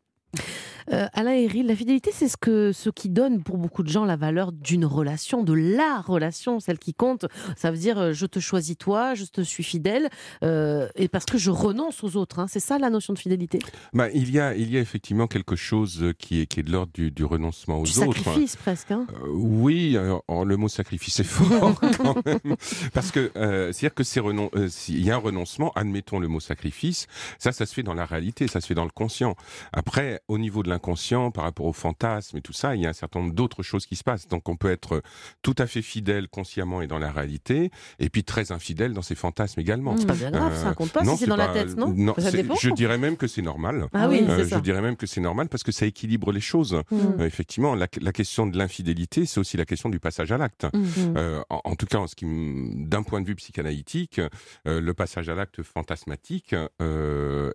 Euh, 0.93 1.06
Alain 1.12 1.32
Héril, 1.32 1.67
la 1.67 1.76
fidélité, 1.76 2.11
c'est 2.12 2.29
ce, 2.29 2.37
que, 2.37 2.73
ce 2.73 2.90
qui 2.90 3.08
donne 3.08 3.43
pour 3.43 3.58
beaucoup 3.58 3.82
de 3.82 3.88
gens 3.88 4.05
la 4.05 4.17
valeur 4.17 4.52
d'une 4.52 4.85
relation, 4.85 5.43
de 5.43 5.52
la 5.52 6.00
relation, 6.00 6.61
celle 6.61 6.79
qui 6.79 6.94
compte. 6.94 7.26
Ça 7.56 7.70
veut 7.70 7.79
dire 7.79 7.99
euh, 7.99 8.12
je 8.12 8.26
te 8.26 8.38
choisis 8.38 8.76
toi, 8.76 9.14
je 9.14 9.25
te 9.25 9.40
suis 9.40 9.64
fidèle, 9.64 10.08
euh, 10.43 10.88
et 10.96 11.08
parce 11.08 11.25
que 11.25 11.38
je 11.38 11.50
renonce 11.50 12.02
aux 12.05 12.17
autres. 12.17 12.38
Hein. 12.38 12.46
C'est 12.49 12.61
ça 12.61 12.79
la 12.79 12.90
notion 12.90 13.12
de 13.12 13.19
fidélité? 13.19 13.58
Bah, 13.93 14.08
il, 14.12 14.31
y 14.31 14.38
a, 14.38 14.55
il 14.55 14.70
y 14.70 14.76
a 14.76 14.81
effectivement 14.81 15.26
quelque 15.26 15.56
chose 15.56 16.12
qui 16.19 16.40
est, 16.40 16.46
qui 16.46 16.61
est 16.61 16.62
de 16.62 16.73
l'ordre 16.73 16.93
du, 16.94 17.25
renoncement 17.25 17.79
aux 17.81 17.85
du 17.85 17.99
autres. 17.99 18.17
sacrifice 18.17 18.56
presque. 18.56 18.90
Hein. 18.90 19.06
oui, 19.29 19.96
le 20.29 20.56
mot 20.56 20.69
sacrifice 20.69 21.20
est 21.20 21.25
fort 21.25 21.79
quand 21.99 22.25
même. 22.25 22.56
Parce 22.94 23.11
que 23.11 23.31
c'est-à-dire 23.35 23.94
que 23.94 24.05
c'est 24.05 24.20
renon 24.20 24.50
s'il 24.69 25.05
y 25.05 25.11
a 25.11 25.17
un 25.17 25.19
renoncement, 25.19 25.73
admettons 25.75 26.19
le 26.19 26.29
mot 26.29 26.40
sacrifice, 26.40 27.06
ça, 27.38 27.52
ça 27.52 27.66
se 27.66 27.75
fait 27.75 27.83
dans 27.83 27.95
la 27.95 28.07
réalité, 28.07 28.49
ça 28.49 28.61
se 28.61 28.66
fait 28.66 28.75
dans 28.75 28.85
le 28.85 28.90
conscient. 28.90 29.37
Après, 29.73 30.23
au 30.28 30.38
niveau 30.38 30.62
de 30.62 30.68
inconscient, 30.78 31.30
par 31.30 31.44
rapport 31.44 31.66
au 31.66 31.73
fantasme 31.73 32.37
et 32.37 32.40
tout 32.40 32.52
ça, 32.52 32.76
il 32.76 32.82
y 32.82 32.87
a 32.87 32.88
un 32.88 32.94
certain 32.94 33.20
nombre 33.20 33.35
d'autres 33.35 33.62
choses 33.62 33.87
qui 33.87 33.97
se 33.97 34.04
passent. 34.04 34.28
Donc 34.28 34.49
on 34.49 34.56
peut 34.56 34.70
être 34.70 35.02
tout 35.42 35.54
à 35.58 35.66
fait 35.66 35.82
fidèle 35.82 36.28
consciemment 36.28 36.82
et 36.82 36.87
dans 36.87 36.99
la 36.99 37.11
réalité, 37.11 37.70
et 37.99 38.08
puis 38.08 38.25
très 38.25 38.52
infidèle 38.52 38.92
dans 38.92 39.02
ses 39.02 39.14
fantasmes 39.14 39.61
également. 39.61 39.97
C'est 39.97 40.06
pas 40.06 40.14
bien 40.14 40.30
grave, 40.30 40.56
ça 40.56 40.75
compte 40.75 40.92
pas 40.92 41.04
si 41.04 41.16
c'est 41.16 41.26
dans 41.26 41.37
la 41.37 41.49
tête, 41.49 41.76
non, 41.76 41.92
non 41.94 42.14
Je 42.16 42.70
dirais 42.70 42.99
même 42.99 43.16
que 43.16 43.26
c'est 43.26 43.42
normal. 43.42 43.88
Ah 43.92 44.08
oui, 44.08 44.25
euh, 44.28 44.47
je 44.49 44.58
dirais 44.58 44.80
même 44.80 44.97
que 44.97 45.06
c'est 45.06 45.20
normal 45.20 45.49
parce 45.49 45.62
que 45.62 45.73
ça 45.73 45.87
équilibre 45.87 46.32
les 46.32 46.40
choses. 46.40 46.75
Mmh. 46.90 46.97
Euh, 47.20 47.26
effectivement, 47.26 47.75
la, 47.75 47.88
question 47.88 48.47
de 48.47 48.56
l'infidélité, 48.56 49.26
c'est 49.26 49.40
aussi 49.40 49.56
la 49.56 49.64
question 49.64 49.88
du 49.88 50.00
passage 50.00 50.32
à 50.32 50.38
l'acte. 50.38 50.64
Mmh. 50.64 50.85
Euh, 51.16 51.42
en, 51.50 51.75
tout 51.76 51.87
cas, 51.87 51.99
en 51.99 52.06
ce 52.06 52.14
qui, 52.14 52.26
d'un 52.26 53.02
point 53.02 53.20
de 53.20 53.26
vue 53.26 53.35
psychanalytique, 53.37 54.20
le 54.64 54.92
passage 54.92 55.28
à 55.28 55.35
l'acte 55.35 55.62
fantasmatique 55.62 56.54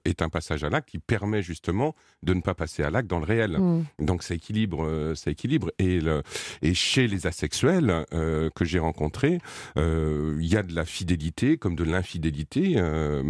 est 0.06 0.22
un 0.22 0.30
passage 0.30 0.64
à 0.64 0.70
l'acte 0.70 0.90
qui 0.90 1.00
permet 1.00 1.42
justement 1.42 1.96
de 2.24 2.34
ne 2.34 2.42
pas 2.42 2.54
passer 2.54 2.84
à 2.84 2.90
l'acte 2.90 3.08
dans 3.14 3.20
le 3.20 3.26
réel. 3.26 3.58
Mm. 3.60 3.86
Donc 4.00 4.24
ça 4.24 4.34
équilibre, 4.34 4.84
euh, 4.84 5.14
ça 5.16 5.30
équilibre. 5.30 5.72
Et, 5.78 6.00
le, 6.00 6.24
et 6.62 6.74
chez 6.74 7.08
les 7.08 7.28
asexuels 7.28 8.06
euh, 8.14 8.50
que 8.56 8.66
j'ai 8.66 8.80
rencontrés, 8.80 9.38
euh, 9.78 10.38
il 10.40 10.48
y 10.48 10.58
a 10.58 10.64
de 10.64 10.74
la 10.74 10.86
fidélité 10.86 11.58
comme 11.58 11.76
de 11.76 11.84
l'infidélité, 11.84 12.64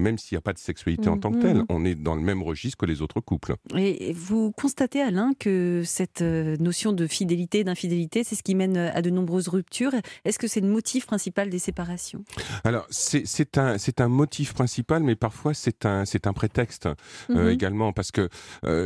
même 0.06 0.18
s'il 0.18 0.36
n'y 0.36 0.38
a 0.38 0.42
pas 0.50 0.54
de 0.54 0.64
sexualité 0.70 1.10
en 1.10 1.18
tant 1.18 1.32
que 1.32 1.42
telle. 1.42 1.58
Mm. 1.58 1.66
On 1.70 1.86
est 1.86 1.96
dans 1.96 2.16
le 2.16 2.22
même 2.22 2.42
registre 2.42 2.78
que 2.78 2.86
les 2.86 3.02
autres 3.02 3.20
couples. 3.20 3.56
Et 3.76 4.14
vous 4.14 4.52
constatez, 4.52 5.02
Alain, 5.02 5.32
que 5.38 5.84
cette 5.86 6.22
notion 6.22 6.94
de 6.94 7.06
fidélité, 7.08 7.64
d'infidélité, 7.64 8.24
c'est 8.24 8.36
ce 8.36 8.44
qui 8.44 8.56
mène 8.56 8.78
à 8.78 9.02
de 9.02 9.10
nombreuses 9.10 9.50
ruptures. 9.50 9.94
Est-ce 10.26 10.40
que 10.40 10.48
c'est 10.48 10.62
le 10.62 10.68
motif 10.68 11.06
principal 11.06 11.50
des 11.50 11.60
séparations? 11.60 12.24
Alors, 12.64 12.86
c'est 12.90 13.58
un, 13.58 13.76
un 13.98 14.08
motif 14.08 14.54
principal, 14.54 15.04
mais 15.04 15.16
parfois 15.16 15.54
c'est 15.54 15.86
un, 15.86 16.04
un 16.04 16.34
prétexte 16.34 16.88
mm-hmm. 17.30 17.50
également, 17.50 17.92
parce 17.92 18.12
que 18.12 18.30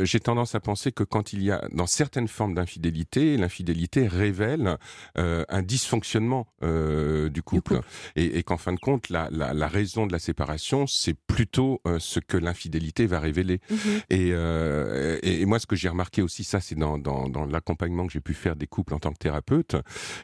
j'ai 0.02 0.20
tendance 0.20 0.54
à 0.54 0.60
penser 0.60 0.87
c'est 0.88 0.92
que 0.92 1.04
quand 1.04 1.34
il 1.34 1.42
y 1.42 1.50
a, 1.50 1.68
dans 1.70 1.86
certaines 1.86 2.28
formes 2.28 2.54
d'infidélité, 2.54 3.36
l'infidélité 3.36 4.08
révèle 4.08 4.78
euh, 5.18 5.44
un 5.50 5.60
dysfonctionnement 5.60 6.46
euh, 6.62 7.28
du 7.28 7.42
couple. 7.42 7.80
Et, 8.16 8.42
qu'en 8.42 8.56
fin 8.56 8.72
de 8.72 8.78
compte, 8.78 9.10
la, 9.10 9.28
raison 9.68 10.06
de 10.06 10.12
la 10.12 10.18
séparation, 10.18 10.86
c'est 10.86 11.12
plutôt 11.12 11.82
euh, 11.86 11.98
ce 11.98 12.20
que 12.20 12.38
l'infidélité 12.38 13.06
va 13.06 13.20
révéler. 13.20 13.60
Mm-hmm. 13.70 15.18
et, 15.22 15.44
moi, 15.44 15.58
ce 15.58 15.66
que 15.66 15.76
j'ai 15.76 15.90
remarqué 15.90 16.22
aussi, 16.22 16.42
ça, 16.42 16.60
c'est 16.60 16.74
dans, 16.74 16.96
dans 16.96 17.44
l'accompagnement 17.44 18.06
que 18.06 18.12
j'ai 18.14 18.20
pu 18.20 18.32
faire 18.32 18.56
des 18.56 18.66
couples 18.66 18.94
en 18.94 18.98
tant 18.98 19.12
que 19.12 19.18
thérapeute, 19.18 19.76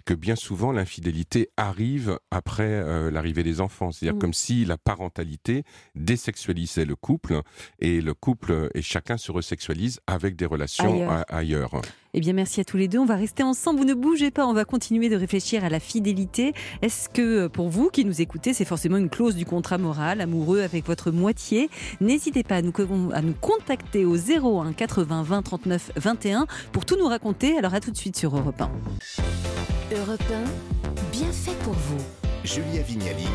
que 0.07 0.15
bien 0.15 0.37
souvent, 0.37 0.73
l'infidélité 0.73 1.51
arrive 1.59 2.19
après 2.31 3.11
l'arrivée 3.11 3.43
des 3.43 3.61
enfants. 3.61 3.93
C'est-à-dire 3.93 4.17
mm. 4.17 4.21
comme 4.21 4.35
si 4.35 4.65
la 4.65 4.79
parentalité 4.79 5.65
désexualisait 5.95 6.87
le 6.87 6.97
couple 6.97 7.43
et 7.81 8.01
le 8.01 8.15
couple 8.15 8.71
et 8.75 8.81
chacun 8.81 9.19
se 9.19 9.31
resexualise 9.31 10.01
avec 10.07 10.37
des 10.37 10.44
relations 10.47 11.09
ailleurs. 11.29 11.81
Eh 12.17 12.21
bien, 12.21 12.33
merci 12.33 12.61
à 12.61 12.65
tous 12.65 12.77
les 12.77 12.87
deux. 12.87 12.99
On 12.99 13.05
va 13.05 13.17
rester 13.17 13.43
ensemble. 13.43 13.81
Vous 13.81 13.85
ne 13.85 13.95
bougez 13.95 14.31
pas. 14.31 14.47
On 14.47 14.53
va 14.53 14.65
continuer 14.65 15.09
de 15.09 15.17
réfléchir 15.17 15.65
à 15.65 15.69
la 15.69 15.81
fidélité. 15.81 16.55
Est-ce 16.81 17.09
que 17.09 17.49
pour 17.49 17.69
vous 17.69 17.91
qui 17.91 18.05
nous 18.05 18.21
écoutez, 18.21 18.55
c'est 18.55 18.65
forcément 18.65 18.97
une 18.97 19.11
clause 19.11 19.35
du 19.35 19.45
contrat 19.45 19.79
moral, 19.79 20.21
amoureux 20.21 20.61
avec 20.61 20.87
votre 20.87 21.11
moitié? 21.11 21.69
N'hésitez 22.01 22.45
pas 22.45 22.57
à 22.57 22.63
nous, 22.63 22.73
à 23.13 23.21
nous 23.21 23.35
contacter 23.41 24.05
au 24.05 24.17
01 24.17 24.73
80 24.75 25.23
20 25.25 25.43
39 25.43 25.93
21 25.97 26.47
pour 26.71 26.85
tout 26.85 26.97
nous 26.97 27.09
raconter. 27.09 27.59
Alors 27.59 27.75
à 27.75 27.81
tout 27.81 27.91
de 27.91 27.97
suite 27.97 28.17
sur 28.17 28.37
Europe 28.37 28.61
1. 28.61 28.71
Europe 29.97 30.23
1, 30.31 31.11
bien 31.11 31.33
fait 31.33 31.57
pour 31.65 31.75
vous. 31.75 31.99
Julia 32.45 32.83
Vignali 32.83 33.27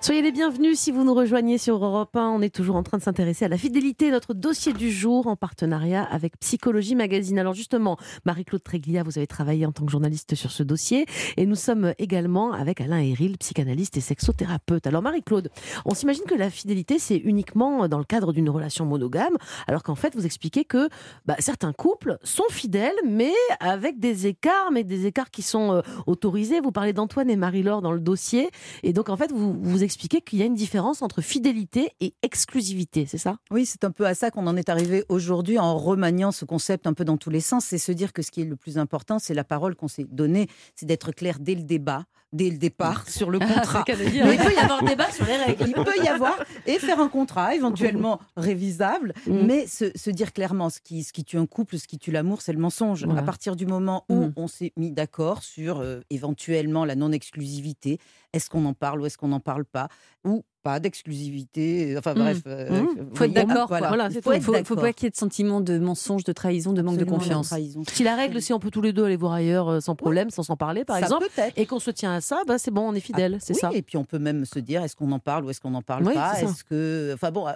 Soyez 0.00 0.22
les 0.22 0.32
bienvenus 0.32 0.78
si 0.78 0.90
vous 0.90 1.04
nous 1.04 1.14
rejoignez 1.14 1.58
sur 1.58 1.82
Europe 1.84 2.14
1. 2.14 2.28
On 2.28 2.42
est 2.42 2.54
toujours 2.54 2.76
en 2.76 2.82
train 2.82 2.98
de 2.98 3.02
s'intéresser 3.02 3.44
à 3.44 3.48
la 3.48 3.56
fidélité, 3.56 4.10
notre 4.10 4.34
dossier 4.34 4.72
du 4.72 4.90
jour 4.90 5.26
en 5.26 5.36
partenariat 5.36 6.02
avec 6.04 6.38
Psychologie 6.38 6.94
Magazine. 6.94 7.38
Alors 7.38 7.54
justement, 7.54 7.96
Marie-Claude 8.24 8.62
Tréglia, 8.62 9.02
vous 9.02 9.18
avez 9.18 9.26
travaillé 9.26 9.64
en 9.64 9.72
tant 9.72 9.84
que 9.84 9.90
journaliste 9.90 10.34
sur 10.34 10.50
ce 10.50 10.62
dossier 10.62 11.06
et 11.36 11.46
nous 11.46 11.54
sommes 11.54 11.94
également 11.98 12.52
avec 12.52 12.80
Alain 12.80 12.98
Héril, 12.98 13.38
psychanalyste 13.38 13.96
et 13.96 14.00
sexothérapeute. 14.00 14.86
Alors 14.86 15.02
Marie-Claude, 15.02 15.50
on 15.84 15.94
s'imagine 15.94 16.24
que 16.24 16.34
la 16.34 16.50
fidélité, 16.50 16.98
c'est 16.98 17.16
uniquement 17.16 17.88
dans 17.88 17.98
le 17.98 18.04
cadre 18.04 18.32
d'une 18.32 18.50
relation 18.50 18.84
monogame, 18.84 19.36
alors 19.66 19.82
qu'en 19.82 19.94
fait, 19.94 20.14
vous 20.14 20.26
expliquez 20.26 20.64
que 20.64 20.88
bah, 21.24 21.36
certains 21.38 21.72
couples 21.72 22.18
sont 22.22 22.48
fidèles, 22.50 22.96
mais 23.06 23.32
avec 23.60 23.98
des 23.98 24.26
écarts, 24.26 24.70
mais 24.72 24.84
des 24.84 25.06
écarts 25.06 25.30
qui 25.30 25.42
sont 25.42 25.72
euh, 25.72 25.80
autorisés. 26.06 26.60
Vous 26.60 26.72
parlez 26.72 26.92
d'Antoine 26.92 27.30
et 27.30 27.36
Marie-Laure 27.36 27.82
dans 27.82 27.92
le 27.92 28.00
dossier. 28.00 28.50
Et 28.82 28.92
donc, 28.92 29.08
en 29.08 29.16
fait, 29.16 29.32
vous, 29.32 29.45
vous 29.52 29.82
expliquez 29.82 30.20
qu'il 30.20 30.38
y 30.38 30.42
a 30.42 30.44
une 30.44 30.54
différence 30.54 31.02
entre 31.02 31.20
fidélité 31.20 31.90
et 32.00 32.14
exclusivité, 32.22 33.06
c'est 33.06 33.18
ça? 33.18 33.38
Oui, 33.50 33.66
c'est 33.66 33.84
un 33.84 33.90
peu 33.90 34.06
à 34.06 34.14
ça 34.14 34.30
qu'on 34.30 34.46
en 34.46 34.56
est 34.56 34.68
arrivé 34.68 35.04
aujourd'hui 35.08 35.58
en 35.58 35.76
remaniant 35.76 36.32
ce 36.32 36.44
concept 36.44 36.86
un 36.86 36.92
peu 36.92 37.04
dans 37.04 37.16
tous 37.16 37.30
les 37.30 37.40
sens. 37.40 37.64
C'est 37.64 37.78
se 37.78 37.92
dire 37.92 38.12
que 38.12 38.22
ce 38.22 38.30
qui 38.30 38.42
est 38.42 38.44
le 38.44 38.56
plus 38.56 38.78
important, 38.78 39.18
c'est 39.18 39.34
la 39.34 39.44
parole 39.44 39.76
qu'on 39.76 39.88
s'est 39.88 40.06
donnée, 40.10 40.48
c'est 40.74 40.86
d'être 40.86 41.12
clair 41.12 41.38
dès 41.40 41.54
le 41.54 41.62
débat, 41.62 42.04
dès 42.32 42.50
le 42.50 42.58
départ 42.58 43.08
sur 43.08 43.30
le 43.30 43.38
contrat. 43.38 43.84
il 43.88 43.94
peut 43.94 44.54
y 44.54 44.58
avoir 44.58 44.82
débat 44.82 45.10
sur 45.10 45.26
les 45.26 45.36
règles. 45.36 45.64
Il 45.66 45.74
peut 45.74 46.02
y 46.02 46.08
avoir 46.08 46.36
et 46.66 46.78
faire 46.78 47.00
un 47.00 47.08
contrat 47.08 47.54
éventuellement 47.54 48.20
révisable, 48.36 49.14
mm. 49.26 49.46
mais 49.46 49.66
se, 49.66 50.10
dire 50.10 50.32
clairement 50.32 50.70
ce 50.70 50.80
qui, 50.80 51.04
ce 51.04 51.12
qui 51.12 51.24
tue 51.24 51.38
un 51.38 51.46
couple, 51.46 51.78
ce 51.78 51.86
qui 51.86 51.98
tue 51.98 52.10
l'amour, 52.10 52.42
c'est 52.42 52.52
le 52.52 52.58
mensonge. 52.58 53.06
À 53.16 53.22
partir 53.22 53.56
du 53.56 53.66
moment 53.66 54.04
où 54.08 54.26
mm. 54.26 54.32
on 54.36 54.48
s'est 54.48 54.72
mis 54.76 54.92
d'accord 54.92 55.42
sur 55.42 55.80
euh, 55.80 56.00
éventuellement 56.10 56.84
la 56.84 56.94
non-exclusivité, 56.94 57.98
est-ce 58.32 58.50
qu'on 58.50 58.64
en 58.66 58.74
parle 58.74 59.00
ou 59.00 59.06
est-ce 59.06 59.18
qu'on 59.18 59.28
n'en 59.28 59.40
parle 59.40 59.64
pas 59.64 59.88
Ou 60.24 60.44
pas 60.66 60.80
d'exclusivité. 60.80 61.94
Enfin 61.96 62.12
mmh. 62.12 62.18
bref. 62.18 62.38
Euh, 62.48 62.82
mmh. 62.82 62.88
faut 63.14 63.24
être 63.24 63.32
d'accord. 63.32 63.68
Voilà. 63.68 64.08
il 64.10 64.20
faut, 64.20 64.52
faut, 64.64 64.74
pas 64.74 64.92
qu'il 64.92 65.04
y 65.04 65.06
ait 65.06 65.10
de 65.10 65.16
sentiment 65.16 65.60
de 65.60 65.78
mensonge, 65.78 66.24
de 66.24 66.32
trahison, 66.32 66.72
de 66.72 66.82
manque 66.82 66.96
de 66.96 67.04
confiance. 67.04 67.54
Si 67.92 68.02
la 68.02 68.16
règle, 68.16 68.42
si 68.42 68.52
on 68.52 68.58
peut 68.58 68.72
tous 68.72 68.82
les 68.82 68.92
deux 68.92 69.04
aller 69.04 69.16
voir 69.16 69.32
ailleurs 69.32 69.68
euh, 69.68 69.80
sans 69.80 69.94
problème, 69.94 70.30
sans 70.30 70.42
s'en 70.42 70.56
parler, 70.56 70.84
par 70.84 70.96
exemple, 70.96 71.28
et 71.56 71.66
qu'on 71.66 71.78
se 71.78 71.92
tient 71.92 72.14
à 72.14 72.20
ça, 72.20 72.42
bah, 72.48 72.58
c'est 72.58 72.72
bon, 72.72 72.88
on 72.88 72.94
est 72.94 73.00
fidèle, 73.00 73.34
ah, 73.36 73.40
c'est 73.40 73.54
ça. 73.54 73.70
Et 73.72 73.82
puis 73.82 73.96
on 73.96 74.04
peut 74.04 74.18
même 74.18 74.44
se 74.44 74.58
dire, 74.58 74.82
est-ce 74.82 74.96
qu'on 74.96 75.12
en 75.12 75.20
parle 75.20 75.44
ou 75.44 75.50
est-ce 75.50 75.60
qu'on 75.60 75.70
n'en 75.70 75.82
parle 75.82 76.12
pas? 76.12 76.40
Est-ce 76.40 76.64
que, 76.64 77.12
enfin 77.14 77.30
bon, 77.30 77.46
euh, 77.46 77.52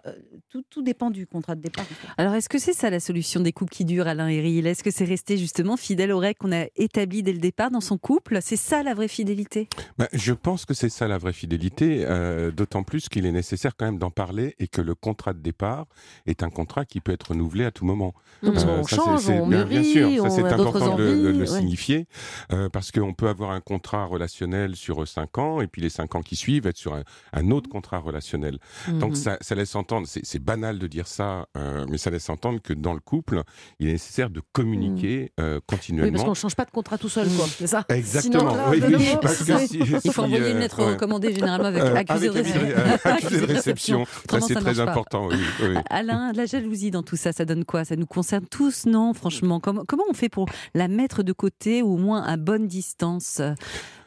tout, 0.48 0.62
tout, 0.70 0.82
dépend 0.82 1.10
du 1.10 1.26
contrat 1.26 1.56
de 1.56 1.62
départ. 1.62 1.84
Alors 2.16 2.34
est-ce 2.34 2.48
que 2.48 2.58
c'est 2.58 2.72
ça 2.72 2.90
la 2.90 3.00
solution 3.00 3.40
des 3.40 3.52
couples 3.52 3.72
qui 3.72 3.84
durent, 3.84 4.06
Alain 4.06 4.28
et 4.28 4.40
Ril? 4.40 4.66
Est-ce 4.68 4.84
que 4.84 4.90
c'est 4.92 5.04
rester 5.04 5.36
justement 5.36 5.76
fidèle 5.76 6.12
aux 6.12 6.18
règles 6.18 6.38
qu'on 6.38 6.52
a 6.52 6.66
établies 6.76 7.22
dès 7.24 7.32
le 7.32 7.38
départ 7.38 7.72
dans 7.72 7.80
son 7.80 7.98
couple? 7.98 8.38
C'est 8.40 8.56
ça 8.56 8.84
la 8.84 8.94
vraie 8.94 9.08
fidélité? 9.08 9.68
Bah, 9.98 10.08
Je 10.12 10.32
pense 10.32 10.64
que 10.64 10.74
c'est 10.74 10.88
ça 10.88 11.08
la 11.08 11.18
vraie 11.18 11.32
fidélité, 11.32 12.06
d'autant 12.56 12.84
plus 12.84 12.99
qu'il 13.08 13.26
est 13.26 13.32
nécessaire 13.32 13.76
quand 13.76 13.86
même 13.86 13.98
d'en 13.98 14.10
parler 14.10 14.54
et 14.58 14.68
que 14.68 14.80
le 14.80 14.94
contrat 14.94 15.32
de 15.32 15.40
départ 15.40 15.86
est 16.26 16.42
un 16.42 16.50
contrat 16.50 16.84
qui 16.84 17.00
peut 17.00 17.12
être 17.12 17.28
renouvelé 17.30 17.64
à 17.64 17.70
tout 17.70 17.84
moment. 17.84 18.14
on 18.42 18.48
euh, 18.54 18.82
change, 18.86 19.28
on 19.28 19.46
bien, 19.46 19.64
bien, 19.64 19.82
sûr, 19.82 20.30
c'est 20.30 20.44
important 20.44 20.96
de, 20.96 21.02
le 21.02 21.46
signifier 21.46 22.06
euh, 22.52 22.68
parce 22.68 22.90
qu'on 22.92 23.14
peut 23.14 23.28
avoir 23.28 23.50
un 23.50 23.60
contrat 23.60 24.04
relationnel 24.04 24.76
sur 24.76 25.06
cinq 25.06 25.38
ans 25.38 25.60
et 25.60 25.66
puis 25.66 25.82
les 25.82 25.90
cinq 25.90 26.14
ans 26.14 26.22
qui 26.22 26.36
suivent 26.36 26.66
être 26.66 26.76
sur 26.76 26.94
un, 27.32 27.50
autre 27.50 27.68
contrat 27.68 27.98
relationnel. 27.98 28.58
Donc 28.88 29.10
mhm. 29.10 29.16
ça, 29.16 29.38
ça, 29.40 29.54
laisse 29.54 29.74
entendre, 29.74 30.06
c'est 30.06 30.38
banal 30.38 30.78
de 30.78 30.86
dire 30.86 31.06
ça, 31.06 31.46
euh, 31.56 31.86
mais 31.88 31.98
ça 31.98 32.10
laisse 32.10 32.28
entendre 32.28 32.60
que 32.60 32.72
dans 32.72 32.94
le 32.94 33.00
couple, 33.00 33.42
il 33.78 33.88
est 33.88 33.92
nécessaire 33.92 34.30
de 34.30 34.40
communiquer 34.52 35.32
continuellement. 35.66 36.06
Oui, 36.06 36.12
parce 36.12 36.24
qu'on 36.24 36.30
ne 36.30 36.34
change 36.34 36.56
pas 36.56 36.64
de 36.64 36.70
contrat 36.70 36.98
tout 36.98 37.08
seul, 37.08 37.28
quoi. 37.28 37.46
C'est 37.46 37.66
ça? 37.66 37.84
Exactement. 37.88 38.56
il 40.04 40.12
faut 40.12 40.22
envoyer 40.22 40.50
une 40.50 40.58
lettre 40.58 40.82
recommandée 40.82 41.32
généralement 41.34 41.68
avec 41.68 41.82
accusé 41.82 42.28
de 42.28 42.42
réception. 43.46 44.04
C'est 44.46 44.54
très 44.54 44.80
important. 44.80 45.28
Alain, 45.88 46.32
la 46.32 46.46
jalousie 46.46 46.90
dans 46.90 47.02
tout 47.02 47.16
ça, 47.16 47.32
ça 47.32 47.44
donne 47.44 47.64
quoi? 47.64 47.84
Ça 47.84 47.96
nous 47.96 48.06
concerne 48.06 48.44
tous, 48.46 48.86
non 48.86 49.14
Franchement, 49.14 49.60
comment, 49.60 49.84
comment 49.86 50.04
on 50.08 50.14
fait 50.14 50.28
pour 50.28 50.46
la 50.74 50.88
mettre 50.88 51.22
de 51.22 51.32
côté 51.32 51.82
ou 51.82 51.94
au 51.94 51.98
moins 51.98 52.22
à 52.22 52.36
bonne 52.36 52.66
distance? 52.66 53.40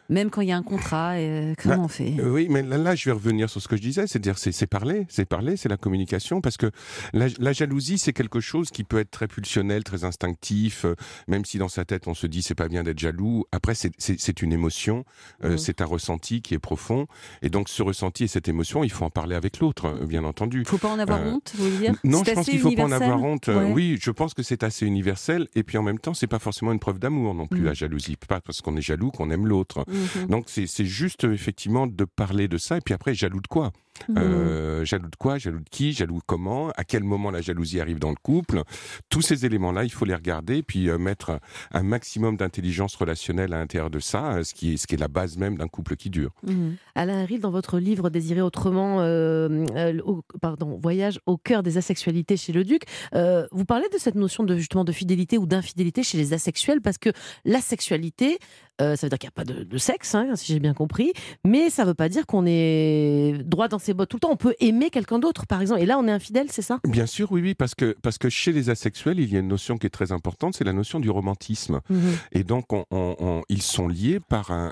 Même 0.09 0.29
quand 0.29 0.41
il 0.41 0.49
y 0.49 0.51
a 0.51 0.57
un 0.57 0.63
contrat, 0.63 1.13
euh, 1.13 1.53
comment 1.61 1.75
bah, 1.75 1.81
on 1.83 1.87
fait? 1.87 2.15
euh, 2.19 2.29
Oui, 2.29 2.47
mais 2.49 2.61
là, 2.61 2.95
je 2.95 3.05
vais 3.05 3.11
revenir 3.11 3.49
sur 3.49 3.61
ce 3.61 3.67
que 3.67 3.75
je 3.77 3.81
disais, 3.81 4.07
c'est-à-dire 4.07 4.37
c'est 4.37 4.67
parler, 4.67 5.05
c'est 5.09 5.25
parler, 5.25 5.57
c'est 5.57 5.69
la 5.69 5.77
communication, 5.77 6.41
parce 6.41 6.57
que 6.57 6.71
la, 7.13 7.53
jalousie, 7.53 7.97
c'est 7.97 8.13
quelque 8.13 8.39
chose 8.39 8.69
qui 8.69 8.83
peut 8.83 8.99
être 8.99 9.11
très 9.11 9.27
pulsionnel, 9.27 9.83
très 9.83 10.03
instinctif, 10.03 10.85
euh, 10.85 10.95
même 11.27 11.45
si 11.45 11.57
dans 11.57 11.67
sa 11.67 11.85
tête 11.85 12.07
on 12.07 12.13
se 12.13 12.27
dit 12.27 12.41
c'est 12.41 12.55
pas 12.55 12.67
bien 12.67 12.83
d'être 12.83 12.99
jaloux. 12.99 13.45
Après, 13.51 13.73
c'est 13.75 14.41
une 14.41 14.53
émotion, 14.53 15.05
mmh. 15.43 15.57
c'est 15.57 15.81
un 15.81 15.85
ressenti 15.85 16.41
qui 16.41 16.53
est 16.53 16.59
profond, 16.59 17.07
et 17.41 17.49
donc 17.49 17.69
ce 17.69 17.81
ressenti 17.83 18.25
et 18.25 18.27
cette 18.27 18.47
émotion, 18.47 18.83
il 18.83 18.91
faut 18.91 19.05
en 19.05 19.09
parler 19.09 19.35
avec 19.35 19.59
l'autre, 19.59 20.05
bien 20.05 20.23
entendu. 20.23 20.61
Il 20.61 20.67
faut 20.67 20.77
pas 20.77 20.89
en 20.89 20.99
avoir 20.99 21.21
honte, 21.21 21.53
vous 21.55 21.65
voulez 21.65 21.77
dire? 21.77 21.95
Non, 22.03 22.23
je 22.25 22.31
pense 22.31 22.47
qu'il 22.47 22.59
faut 22.59 22.71
pas 22.71 22.83
en 22.83 22.91
avoir 22.91 23.21
honte. 23.21 23.49
Oui, 23.71 23.97
je 24.01 24.11
pense 24.11 24.33
que 24.33 24.43
c'est 24.43 24.63
assez 24.63 24.85
universel, 24.85 25.47
et 25.55 25.63
puis 25.63 25.77
en 25.77 25.83
même 25.83 25.99
temps, 25.99 26.13
c'est 26.13 26.27
pas 26.27 26.39
forcément 26.39 26.71
une 26.71 26.79
preuve 26.79 26.99
d'amour 26.99 27.33
non 27.33 27.47
plus 27.47 27.61
mmh. 27.61 27.65
la 27.65 27.73
jalousie, 27.73 28.15
pas 28.27 28.41
parce 28.41 28.61
qu'on 28.61 28.75
est 28.75 28.81
jaloux 28.81 29.11
qu'on 29.11 29.29
aime 29.29 29.47
l'autre. 29.47 29.85
Mhm. 29.93 30.27
Donc 30.27 30.45
c'est 30.47 30.85
juste 30.85 31.23
effectivement 31.23 31.87
de 31.87 32.05
parler 32.05 32.47
de 32.47 32.57
ça. 32.57 32.77
Et 32.77 32.81
puis 32.81 32.93
après, 32.93 33.13
jaloux 33.13 33.41
de 33.41 33.47
quoi 33.47 33.71
Mmh. 34.07 34.17
Euh, 34.17 34.85
jaloux 34.85 35.09
de 35.09 35.15
quoi? 35.15 35.37
Jaloux 35.37 35.59
de 35.59 35.69
qui? 35.69 35.93
Jaloux 35.93 36.19
comment? 36.25 36.71
À 36.71 36.83
quel 36.83 37.03
moment 37.03 37.31
la 37.31 37.41
jalousie 37.41 37.79
arrive 37.79 37.99
dans 37.99 38.09
le 38.09 38.15
couple? 38.21 38.63
Tous 39.09 39.21
ces 39.21 39.45
éléments-là, 39.45 39.83
il 39.83 39.91
faut 39.91 40.05
les 40.05 40.15
regarder, 40.15 40.63
puis 40.63 40.89
euh, 40.89 40.97
mettre 40.97 41.39
un 41.71 41.83
maximum 41.83 42.37
d'intelligence 42.37 42.95
relationnelle 42.95 43.53
à 43.53 43.59
l'intérieur 43.59 43.89
de 43.89 43.99
ça, 43.99 44.33
euh, 44.33 44.43
ce 44.43 44.53
qui 44.53 44.73
est, 44.73 44.77
ce 44.77 44.87
qui 44.87 44.95
est 44.95 44.97
la 44.97 45.07
base 45.07 45.37
même 45.37 45.57
d'un 45.57 45.67
couple 45.67 45.95
qui 45.95 46.09
dure. 46.09 46.31
Mmh. 46.43 46.71
Alain 46.95 47.21
Haril, 47.21 47.39
dans 47.39 47.51
votre 47.51 47.79
livre 47.79 48.09
Désiré 48.09 48.41
autrement, 48.41 48.97
pardon, 50.41 50.79
Voyage 50.81 51.19
au 51.25 51.37
cœur 51.37 51.63
des 51.63 51.77
asexualités 51.77 52.37
chez 52.37 52.51
le 52.51 52.63
Duc, 52.63 52.83
vous 53.13 53.65
parlez 53.65 53.87
de 53.93 53.97
cette 53.97 54.15
notion 54.15 54.43
de 54.43 54.57
justement 54.57 54.83
de 54.83 54.91
fidélité 54.91 55.37
ou 55.37 55.45
d'infidélité 55.45 56.03
chez 56.03 56.17
les 56.17 56.33
asexuels, 56.33 56.81
parce 56.81 56.97
que 56.97 57.09
la 57.45 57.61
sexualité, 57.61 58.37
ça 58.79 58.95
veut 58.95 59.09
dire 59.09 59.17
qu'il 59.17 59.27
n'y 59.27 59.33
a 59.33 59.43
pas 59.43 59.45
de, 59.45 59.63
de 59.63 59.77
sexe, 59.77 60.15
hein, 60.15 60.35
si 60.35 60.53
j'ai 60.53 60.59
bien 60.59 60.73
compris, 60.73 61.13
mais 61.45 61.69
ça 61.69 61.83
ne 61.83 61.89
veut 61.89 61.93
pas 61.93 62.09
dire 62.09 62.25
qu'on 62.25 62.45
est 62.45 63.37
droit 63.43 63.67
dans 63.67 63.79
ses 63.83 63.93
tout 63.93 64.17
le 64.17 64.19
temps. 64.19 64.31
On 64.31 64.37
peut 64.37 64.55
aimer 64.59 64.89
quelqu'un 64.89 65.19
d'autre, 65.19 65.45
par 65.45 65.61
exemple. 65.61 65.81
Et 65.81 65.85
là, 65.85 65.97
on 65.99 66.07
est 66.07 66.11
infidèle, 66.11 66.47
c'est 66.49 66.61
ça? 66.61 66.79
Bien 66.87 67.05
sûr, 67.05 67.31
oui, 67.31 67.41
oui, 67.41 67.53
parce 67.53 67.75
que, 67.75 67.95
parce 68.01 68.17
que 68.17 68.29
chez 68.29 68.51
les 68.51 68.69
asexuels, 68.69 69.19
il 69.19 69.31
y 69.31 69.35
a 69.35 69.39
une 69.39 69.47
notion 69.47 69.77
qui 69.77 69.87
est 69.87 69.91
très 69.91 70.11
importante, 70.11 70.55
c'est 70.55 70.63
la 70.63 70.73
notion 70.73 70.99
du 70.99 71.09
romantisme. 71.09 71.81
Mhm. 71.89 71.99
Et 72.31 72.43
donc, 72.43 72.65
on, 72.71 73.43
ils 73.49 73.61
sont 73.61 73.87
liés 73.87 74.19
par 74.19 74.51
un, 74.51 74.71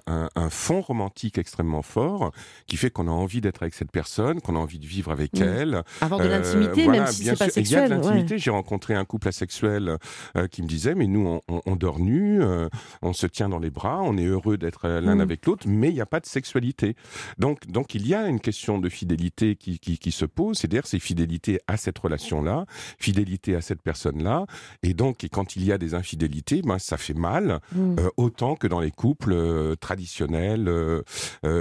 fond 0.49 0.81
romantique 0.81 1.37
extrêmement 1.37 1.81
fort, 1.81 2.31
qui 2.67 2.77
fait 2.77 2.89
qu'on 2.89 3.07
a 3.07 3.11
envie 3.11 3.41
d'être 3.41 3.61
avec 3.61 3.73
cette 3.73 3.91
personne, 3.91 4.41
qu'on 4.41 4.55
a 4.55 4.59
envie 4.59 4.79
de 4.79 4.85
vivre 4.85 5.11
avec 5.11 5.39
mhm. 5.39 5.47
elle. 5.47 5.83
Avoir 6.01 6.19
de 6.19 6.25
euh, 6.25 6.29
l'intimité, 6.29 6.87
même 6.87 7.07
si 7.07 7.23
c'est 7.23 7.37
pas 7.37 7.49
sexuel. 7.49 7.65
Il 7.65 7.71
y 7.71 7.75
a 7.75 7.87
de 7.87 7.93
l'intimité. 7.93 8.37
J'ai 8.37 8.51
rencontré 8.51 8.95
un 8.95 9.05
couple 9.05 9.27
asexuel 9.27 9.97
euh, 10.35 10.47
qui 10.47 10.61
me 10.61 10.67
disait, 10.67 10.95
mais 10.95 11.07
nous, 11.07 11.39
on, 11.47 11.75
dort 11.75 11.99
nu, 11.99 12.41
euh, 12.41 12.67
on 13.01 13.13
se 13.13 13.27
tient 13.27 13.49
dans 13.49 13.59
les 13.59 13.69
bras, 13.69 14.01
on 14.01 14.17
est 14.17 14.25
heureux 14.25 14.57
d'être 14.57 14.87
l'un 14.87 15.15
mhm. 15.15 15.21
avec 15.21 15.45
l'autre, 15.45 15.67
mais 15.67 15.89
il 15.89 15.93
n'y 15.93 16.01
a 16.01 16.05
pas 16.05 16.19
de 16.19 16.25
sexualité. 16.25 16.95
Donc, 17.37 17.67
donc, 17.67 17.95
il 17.95 18.07
y 18.07 18.13
a 18.13 18.27
une 18.27 18.39
question 18.39 18.77
de 18.77 18.89
fidélité 19.01 19.55
qui, 19.55 19.79
qui, 19.79 20.11
se 20.11 20.25
pose, 20.25 20.59
c'est-à-dire 20.59 20.85
c'est 20.85 20.99
fidélité 20.99 21.59
à 21.65 21.75
cette 21.75 21.97
relation-là, 21.97 22.65
fidélité 22.99 23.55
à 23.55 23.61
cette 23.61 23.81
personne-là, 23.81 24.45
et 24.83 24.93
donc 24.93 25.23
et 25.23 25.29
quand 25.29 25.55
il 25.55 25.65
y 25.65 25.71
a 25.71 25.79
des 25.79 25.95
infidélités, 25.95 26.61
ben 26.61 26.77
ça 26.77 26.97
fait 26.97 27.15
mal 27.15 27.61
mm. 27.73 27.95
euh, 27.97 28.09
autant 28.17 28.55
que 28.55 28.67
dans 28.67 28.79
les 28.79 28.91
couples 28.91 29.33
euh, 29.33 29.75
traditionnels, 29.75 30.67
euh, 30.67 31.01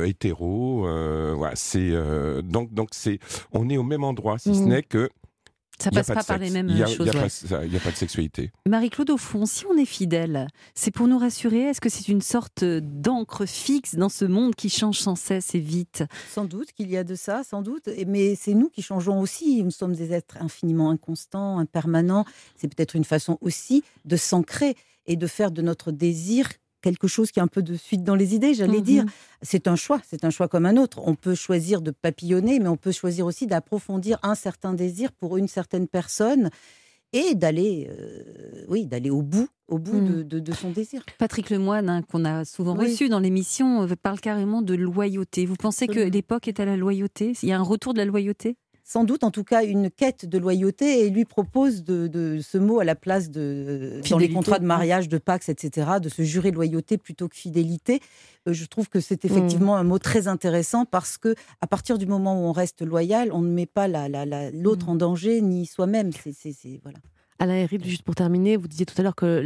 hétéros. 0.04 0.86
voilà, 1.36 1.56
c'est 1.56 1.90
donc 2.42 2.74
donc 2.74 2.88
c'est 2.92 3.18
on 3.52 3.70
est 3.70 3.78
au 3.78 3.82
même 3.82 4.04
endroit, 4.04 4.38
si 4.38 4.54
ce 4.54 4.60
mm. 4.60 4.68
n'est 4.68 4.82
que 4.82 5.08
Ça 5.82 5.90
passe 5.90 6.06
pas, 6.08 6.22
par 6.22 6.38
les 6.38 6.50
mêmes 6.50 6.68
Il 6.68 6.78
y 6.78 6.82
a- 6.82 6.86
choses. 6.86 6.98
Il 6.98 7.04
n'y 7.70 7.74
a, 7.76 7.78
a 7.78 7.82
pas 7.82 7.90
de 7.90 7.96
sexualité. 7.96 8.50
Marie-Claude, 8.68 9.10
au 9.10 9.16
fond, 9.16 9.46
si 9.46 9.64
on 9.66 9.76
est 9.76 9.84
fidèle, 9.84 10.46
c'est 10.74 10.90
pour 10.90 11.08
nous 11.08 11.18
rassurer 11.18 11.60
Est-ce 11.62 11.80
que 11.80 11.88
c'est 11.88 12.08
une 12.08 12.20
sorte 12.20 12.64
d'encre 12.64 13.46
fixe 13.46 13.94
dans 13.94 14.08
ce 14.08 14.24
monde 14.24 14.54
qui 14.54 14.68
change 14.70 14.98
sans 14.98 15.16
cesse 15.16 15.54
et 15.54 15.58
vite? 15.60 16.04
Sans 16.32 16.44
doute 16.44 16.72
qu'il 16.72 16.90
y 16.90 16.96
a 16.96 17.04
de 17.04 17.14
ça, 17.14 17.42
sans 17.44 17.62
doute. 17.62 17.88
Mais 18.06 18.34
c'est 18.34 18.54
nous 18.54 18.68
qui 18.68 18.82
changeons 18.82 19.20
aussi. 19.20 19.62
Nous 19.62 19.70
sommes 19.70 19.94
des 19.94 20.12
êtres 20.12 20.36
infiniment 20.40 20.90
inconstants, 20.90 21.58
impermanents. 21.58 22.24
C'est 22.56 22.68
peut-être 22.74 22.94
une 22.96 23.04
façon 23.04 23.38
aussi 23.40 23.82
de 24.04 24.16
s'ancrer 24.16 24.74
et 25.06 25.16
de 25.16 25.26
faire 25.26 25.50
de 25.50 25.62
notre 25.62 25.92
désir 25.92 26.46
quelque 26.80 27.06
chose 27.08 27.30
qui 27.30 27.38
est 27.38 27.42
un 27.42 27.46
peu 27.48 27.62
de 27.62 27.74
suite 27.74 28.02
dans 28.04 28.14
les 28.14 28.34
idées, 28.34 28.54
j'allais 28.54 28.80
dire. 28.80 29.04
C'est 29.42 29.68
un 29.68 29.76
choix, 29.76 30.00
c'est 30.08 30.24
un 30.24 30.30
choix 30.30 30.48
comme 30.48 30.66
un 30.66 30.76
autre. 30.76 31.00
On 31.04 31.14
peut 31.14 31.34
choisir 31.34 31.80
de 31.82 31.90
papillonner, 31.90 32.58
mais 32.60 32.68
on 32.68 32.76
peut 32.76 32.92
choisir 32.92 33.26
aussi 33.26 33.46
d'approfondir 33.46 34.18
un 34.22 34.34
certain 34.34 34.72
désir 34.74 35.12
pour 35.12 35.36
une 35.36 35.48
certaine 35.48 35.86
personne 35.88 36.50
et 37.12 37.34
d'aller, 37.34 37.88
euh, 37.90 38.64
oui, 38.68 38.86
d'aller 38.86 39.10
au 39.10 39.22
bout, 39.22 39.48
au 39.68 39.78
bout 39.78 39.96
Mhm. 40.00 40.16
de, 40.18 40.22
de- 40.22 40.38
de 40.40 40.52
son 40.52 40.70
désir. 40.70 41.04
Patrick 41.18 41.50
Lemoine, 41.50 41.88
hein, 41.88 42.02
qu'on 42.02 42.24
a 42.24 42.44
souvent 42.44 42.76
Oui. 42.76 42.86
reçu 42.86 43.08
dans 43.08 43.18
l'émission, 43.18 43.82
euh, 43.82 43.94
parle 44.00 44.20
carrément 44.20 44.62
de 44.62 44.74
loyauté. 44.74 45.44
Vous 45.46 45.56
pensez 45.56 45.86
que 45.88 45.98
l'époque 45.98 46.46
est 46.46 46.60
à 46.60 46.64
la 46.64 46.76
loyauté? 46.76 47.32
Il 47.42 47.48
y 47.48 47.52
a 47.52 47.58
un 47.58 47.62
retour 47.62 47.94
de 47.94 47.98
la 47.98 48.04
loyauté? 48.04 48.56
Sans 48.92 49.04
doute 49.04 49.22
en 49.22 49.30
tout 49.30 49.44
cas 49.44 49.62
une 49.64 49.88
quête 49.88 50.26
de 50.26 50.36
loyauté 50.36 51.06
et 51.06 51.10
lui 51.10 51.24
propose 51.24 51.84
de, 51.84 52.08
de- 52.08 52.40
ce 52.42 52.58
mot 52.58 52.80
à 52.80 52.84
la 52.84 52.96
place 52.96 53.30
de 53.30 53.90
dans 53.90 53.96
les 53.98 54.02
Fidélité. 54.02 54.34
contrats 54.34 54.58
de 54.58 54.64
mariage, 54.64 55.08
de 55.08 55.18
Pax, 55.18 55.48
etc., 55.48 55.92
de 56.02 56.08
se 56.08 56.22
jurer 56.22 56.50
loyauté 56.50 56.98
plutôt 56.98 57.28
que 57.28 57.36
fidélité. 57.36 58.00
Euh, 58.48 58.52
je 58.52 58.64
trouve 58.64 58.88
que 58.88 58.98
c'est 58.98 59.22
Mmh. 59.22 59.28
effectivement 59.28 59.76
un 59.76 59.84
mot 59.84 60.00
très 60.00 60.26
intéressant 60.26 60.86
parce 60.86 61.18
que 61.18 61.36
à 61.60 61.68
partir 61.68 61.98
du 61.98 62.06
moment 62.06 62.34
où 62.42 62.46
on 62.48 62.52
reste 62.52 62.82
loyal, 62.82 63.30
on 63.32 63.42
ne 63.42 63.50
met 63.50 63.66
pas 63.66 63.86
la- 63.86 64.08
la- 64.08 64.26
la- 64.26 64.50
l'autre 64.50 64.86
Mmh. 64.86 64.90
en 64.90 64.94
danger 64.96 65.40
ni 65.40 65.66
soi-même. 65.66 66.10
C'est- 66.12 66.80
voilà. 66.82 66.98
Alain 67.42 67.54
Héril, 67.54 67.82
juste 67.84 68.02
pour 68.02 68.14
terminer, 68.14 68.58
vous 68.58 68.68
disiez 68.68 68.84
tout 68.84 68.94
à 68.98 69.02
l'heure 69.02 69.14
que 69.14 69.40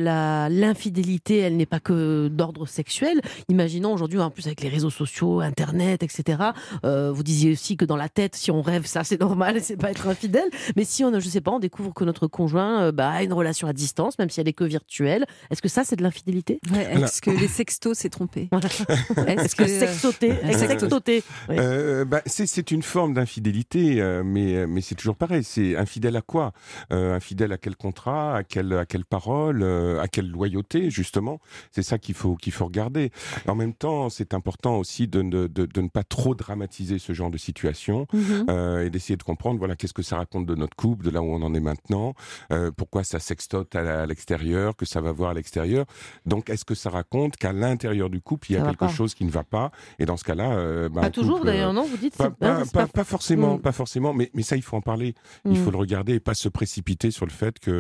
l'infidélité, 0.51 1.39
elle 1.39 1.57
n'est 1.57 1.65
pas 1.65 1.79
que 1.79 2.27
d'ordre 2.27 2.67
sexuel. 2.67 3.21
Imaginons 3.49 3.93
aujourd'hui, 3.93 4.19
en 4.19 4.31
plus 4.31 4.47
avec 4.47 4.63
les 4.63 4.69
réseaux 4.69 4.91
sociaux, 4.91 5.39
Internet, 5.41 6.03
etc. 6.03 6.39
euh, 6.85 7.13
vous 7.13 7.23
disiez 7.23 7.53
aussi 7.53 7.77
que 7.77 7.85
dans 7.85 7.95
la 7.95 8.09
tête, 8.09 8.35
si 8.35 8.51
on 8.51 8.63
rêve, 8.63 8.85
ça 8.87 9.05
c'est 9.05 9.21
normal, 9.21 9.59
c'est 9.63 9.77
pas 9.77 9.93
être 9.93 10.09
infidèle. 10.09 10.49
Mais 10.75 10.83
si 10.85 11.05
on, 11.05 11.21
je 11.21 11.29
sais 11.29 11.41
pas, 11.41 11.53
on 11.53 11.61
découvre 11.61 11.95
que 11.95 12.03
notre 12.03 12.27
conjoint 12.27 12.83
euh, 12.83 12.93
bah, 12.93 13.11
a 13.11 13.23
une 13.23 13.33
relation 13.33 13.69
à 13.69 13.73
distance, 13.73 14.19
même 14.19 14.29
si 14.29 14.41
elle 14.41 14.49
est 14.49 14.53
que 14.53 14.65
virtuelle, 14.65 15.25
est-ce 15.51 15.63
que 15.63 15.69
ça 15.69 15.85
c'est 15.85 15.95
de 15.95 16.03
l'infidélité? 16.03 16.59
Est-ce 16.75 17.23
que 17.23 17.31
les 17.31 17.47
sextos 17.49 17.97
s'est 17.97 18.11
trompé? 18.11 18.49
Est-ce 19.29 19.55
que 19.55 19.69
sextoter, 19.69 20.33
Euh, 20.43 20.53
sextoter, 20.53 21.23
oui. 21.49 21.57
Euh, 21.61 22.05
bah, 22.05 22.23
c'est 22.27 22.73
une 22.73 22.83
forme 22.83 23.15
d'infidélité, 23.15 24.01
euh, 24.01 24.25
mais, 24.25 24.67
mais 24.67 24.81
c'est 24.81 24.97
toujours 24.97 25.15
pareil. 25.17 25.45
C'est 25.45 25.77
infidèle 25.77 26.17
à 26.17 26.23
quoi? 26.23 26.53
Euh, 26.93 27.15
Infidèle 27.15 27.53
à 27.53 27.59
quel 27.59 27.77
contrat 27.89 28.37
À 28.37 28.45
quelle, 28.45 28.73
à 28.73 28.87
quelle 28.87 29.05
parole 29.05 29.63
euh, 29.63 30.01
À 30.01 30.09
quelle 30.09 30.31
loyauté, 30.31 30.91
justement 30.91 31.39
C'est 31.71 31.83
ça 31.83 31.99
qu'il 31.99 32.15
faut, 32.15 32.35
qu'il 32.37 32.53
faut 32.53 32.65
regarder. 32.65 33.11
En 33.47 33.55
même 33.55 33.75
temps, 33.75 34.09
c'est 34.09 34.33
important 34.33 34.79
aussi 34.79 35.07
de, 35.07 35.21
ne- 35.23 35.47
de, 35.49 35.67
de 35.67 35.81
ne 35.83 35.89
pas 35.89 36.03
trop 36.05 36.35
dramatiser 36.35 36.99
ce 36.99 37.13
genre 37.13 37.31
de 37.31 37.39
situation 37.39 38.07
Mhm. 38.13 38.47
euh, 38.49 38.85
et 38.87 38.91
d'essayer 38.91 39.17
de 39.17 39.23
comprendre 39.23 39.59
voilà 39.59 39.77
qu'est-ce 39.77 39.93
que 39.93 40.03
ça 40.03 40.17
raconte 40.17 40.47
de 40.47 40.55
notre 40.55 40.77
couple, 40.77 41.05
de 41.05 41.11
là 41.11 41.21
où 41.21 41.27
on 41.27 41.43
en 41.43 41.53
est 41.55 41.61
maintenant, 41.61 42.15
euh, 42.53 42.71
pourquoi 42.75 43.05
ça 43.05 43.19
sextote 43.19 43.75
à, 43.77 44.07
l'extérieur, 44.07 44.77
que 44.77 44.87
ça 44.87 45.01
va 45.03 45.13
voir 45.13 45.31
à 45.31 45.35
l'extérieur. 45.35 45.85
Donc, 46.27 46.49
est-ce 46.51 46.65
que 46.65 46.75
ça 46.75 46.89
raconte 46.91 47.37
qu'à 47.37 47.53
l'intérieur 47.53 48.09
du 48.09 48.21
couple, 48.21 48.51
il 48.51 48.55
y 48.55 48.57
a 48.57 48.65
Ça 48.65 48.71
quelque 48.71 48.89
chose 48.89 49.15
qui 49.15 49.25
ne 49.25 49.31
va 49.31 49.45
pas? 49.45 49.71
Et 49.99 50.07
dans 50.07 50.17
ce 50.17 50.25
cas-là, 50.25 50.53
euh, 50.57 50.89
bah, 50.89 51.03
Pas 51.03 51.11
toujours 51.11 51.37
couple, 51.39 51.49
d'ailleurs, 51.49 51.73
non 51.75 51.85
Vous 51.85 51.97
dites 51.99 52.17
pas, 52.17 52.31
pas- 52.31 52.63
pas- 52.73 52.87
pas 52.87 53.05
forcément, 53.05 53.57
Mm. 53.57 53.61
pas 53.61 53.73
forcément, 53.73 54.13
mais, 54.15 54.31
mais 54.35 54.43
ça, 54.43 54.57
il 54.57 54.63
faut 54.63 54.77
en 54.77 54.81
parler. 54.93 55.15
Il 55.45 55.53
Mm. 55.53 55.65
faut 55.65 55.71
le 55.71 55.77
regarder 55.77 56.15
et 56.15 56.21
pas 56.21 56.35
se 56.35 56.49
précipiter 56.49 57.11
sur 57.11 57.27
le 57.27 57.33
fait 57.33 57.59
que, 57.59 57.71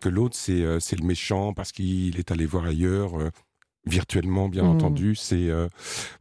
que 0.00 0.08
l'autre, 0.08 0.36
c'est 0.36 0.62
euh, 0.62 0.80
c'est 0.80 0.98
le 1.00 1.06
méchant 1.06 1.52
parce 1.54 1.72
qu'il 1.72 2.18
est 2.18 2.30
allé 2.32 2.46
voir 2.46 2.64
ailleurs. 2.66 3.18
euh, 3.20 3.30
virtuellement 3.86 4.48
bien 4.50 4.64
Mm. 4.64 4.68
entendu 4.74 5.14
c'est 5.14 5.48
euh, 5.48 5.66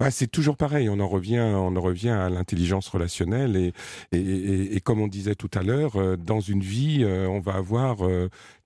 c'est 0.10 0.32
toujours 0.32 0.56
pareil 0.56 0.88
on 0.90 1.00
en 1.02 1.08
revient 1.08 1.42
on 1.54 1.76
en 1.76 1.82
revient 1.82 2.12
à 2.26 2.30
l'intelligence 2.30 2.88
relationnelle 2.88 3.58
et 3.58 3.74
et, 4.14 4.20
et- 4.20 4.76
et 4.76 4.80
comme 4.80 5.02
on 5.02 5.08
disait 5.10 5.36
tout 5.36 5.50
à 5.54 5.64
l'heure 5.64 5.98
euh, 5.98 6.16
dans 6.16 6.40
une 6.40 6.62
vie 6.62 7.00
euh, 7.04 7.28
on 7.28 7.42
va 7.42 7.56
avoir 7.56 7.98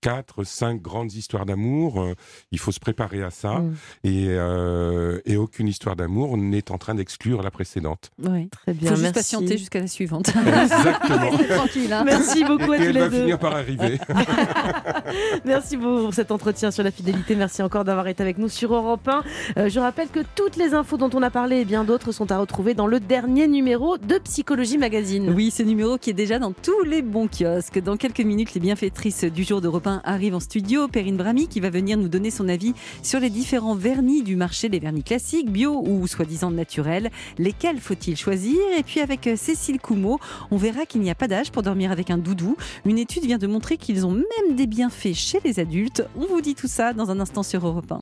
euh, 0.07 0.11
quatre 0.11 0.43
cinq 0.43 0.81
grandes 0.81 1.13
histoires 1.13 1.45
d'amour 1.45 2.01
euh, 2.01 2.13
il 2.51 2.59
faut 2.59 2.71
se 2.71 2.79
préparer 2.79 3.21
à 3.23 3.29
ça 3.29 3.59
Mm. 3.59 3.73
et, 4.03 4.25
euh, 4.29 5.19
et 5.25 5.37
aucune 5.37 5.67
histoire 5.67 5.95
d'amour 5.95 6.37
n'est 6.37 6.71
en 6.71 6.77
train 6.77 6.95
d'exclure 6.95 7.41
la 7.43 7.51
précédente 7.51 8.09
Oui. 8.21 8.49
Très 8.49 8.71
Il 8.71 8.77
bien, 8.77 8.89
faut 8.89 8.95
juste 8.95 9.01
merci. 9.15 9.35
patienter 9.35 9.57
jusqu'à 9.57 9.79
la 9.79 9.87
suivante. 9.87 10.27
exactement 10.63 11.37
tranquille. 11.55 11.93
hein. 11.93 12.03
Merci 12.05 12.43
beaucoup 12.43 12.71
à 12.71 12.75
et 12.75 12.79
tous 12.79 12.85
elle 12.85 12.93
les 12.93 12.99
va 13.01 13.09
deux. 13.09 13.19
finir 13.21 13.39
par 13.39 13.55
arriver 13.55 13.99
Merci 15.45 15.77
beaucoup 15.77 16.03
pour 16.03 16.13
cet 16.13 16.31
entretien 16.31 16.71
sur 16.71 16.83
la 16.83 16.91
fidélité. 16.91 17.35
Merci 17.35 17.61
encore 17.61 17.83
d'avoir 17.83 18.07
été 18.07 18.21
avec 18.23 18.37
nous 18.37 18.49
sur 18.49 18.73
Europe 18.73 19.07
1. 19.07 19.23
Euh, 19.57 19.69
je 19.69 19.79
rappelle 19.79 20.09
que 20.09 20.19
toutes 20.35 20.55
les 20.57 20.73
infos 20.73 20.97
dont 20.97 21.09
on 21.13 21.21
a 21.21 21.29
parlé 21.29 21.57
et 21.61 21.65
bien 21.65 21.83
d'autres 21.83 22.11
sont 22.11 22.31
à 22.31 22.37
retrouver 22.37 22.73
dans 22.73 22.87
le 22.87 22.99
dernier 22.99 23.47
numéro 23.47 23.97
de 23.97 24.17
Psychologie 24.19 24.77
Magazine. 24.77 25.31
Oui, 25.35 25.51
ce 25.51 25.63
numéro 25.63 25.97
qui 25.97 26.09
est 26.09 26.13
déjà 26.13 26.39
dans 26.39 26.51
tous 26.53 26.83
les 26.83 27.01
bons 27.01 27.27
kiosques. 27.27 27.79
Dans 27.79 27.97
quelques 27.97 28.21
minutes, 28.21 28.53
les 28.53 28.61
bienfaitrices 28.61 29.23
du 29.25 29.43
jour 29.43 29.61
d'Europe 29.61 29.87
1 29.91 30.01
arrivent 30.03 30.35
en 30.35 30.39
studio. 30.39 30.87
Perrine 30.87 31.17
Brami 31.17 31.47
qui 31.47 31.59
va 31.59 31.69
venir 31.69 31.97
nous 31.97 32.07
donner 32.07 32.31
son 32.31 32.47
avis 32.47 32.73
sur 33.03 33.19
les 33.19 33.29
différents 33.29 33.75
vernis 33.75 34.23
du 34.23 34.35
marché, 34.35 34.69
les 34.69 34.79
vernis 34.79 35.03
classiques, 35.03 35.51
bio 35.51 35.83
ou 35.85 36.07
soi-disant 36.07 36.51
naturels. 36.51 37.09
Lesquels 37.37 37.79
faut-il 37.79 38.15
choisir? 38.15 38.57
Et 38.77 38.83
puis 38.83 39.01
avec 39.01 39.27
euh, 39.27 39.35
Cécile 39.35 39.79
Coumeau, 39.79 40.19
on 40.49 40.57
verra 40.57 40.85
qu'il 40.85 41.01
n'y 41.01 41.11
a 41.11 41.15
pas 41.15 41.27
d'âge 41.27 41.51
pour 41.51 41.63
dormir 41.63 41.91
avec 41.91 42.09
un 42.09 42.17
doudou. 42.17 42.55
Une 42.85 42.97
étude 42.97 43.25
vient 43.25 43.37
de 43.37 43.47
montrer 43.47 43.77
qu'ils 43.77 44.05
ont 44.05 44.11
même 44.11 44.55
des 44.55 44.67
bienfaits 44.67 45.13
chez 45.13 45.39
les 45.43 45.59
adultes. 45.59 46.03
On 46.15 46.25
vous 46.25 46.41
dit 46.41 46.55
tout 46.55 46.67
ça 46.67 46.93
dans 46.93 47.11
un 47.11 47.19
instant 47.19 47.43
sur 47.43 47.67
Europe 47.67 47.91
1. 47.91 47.99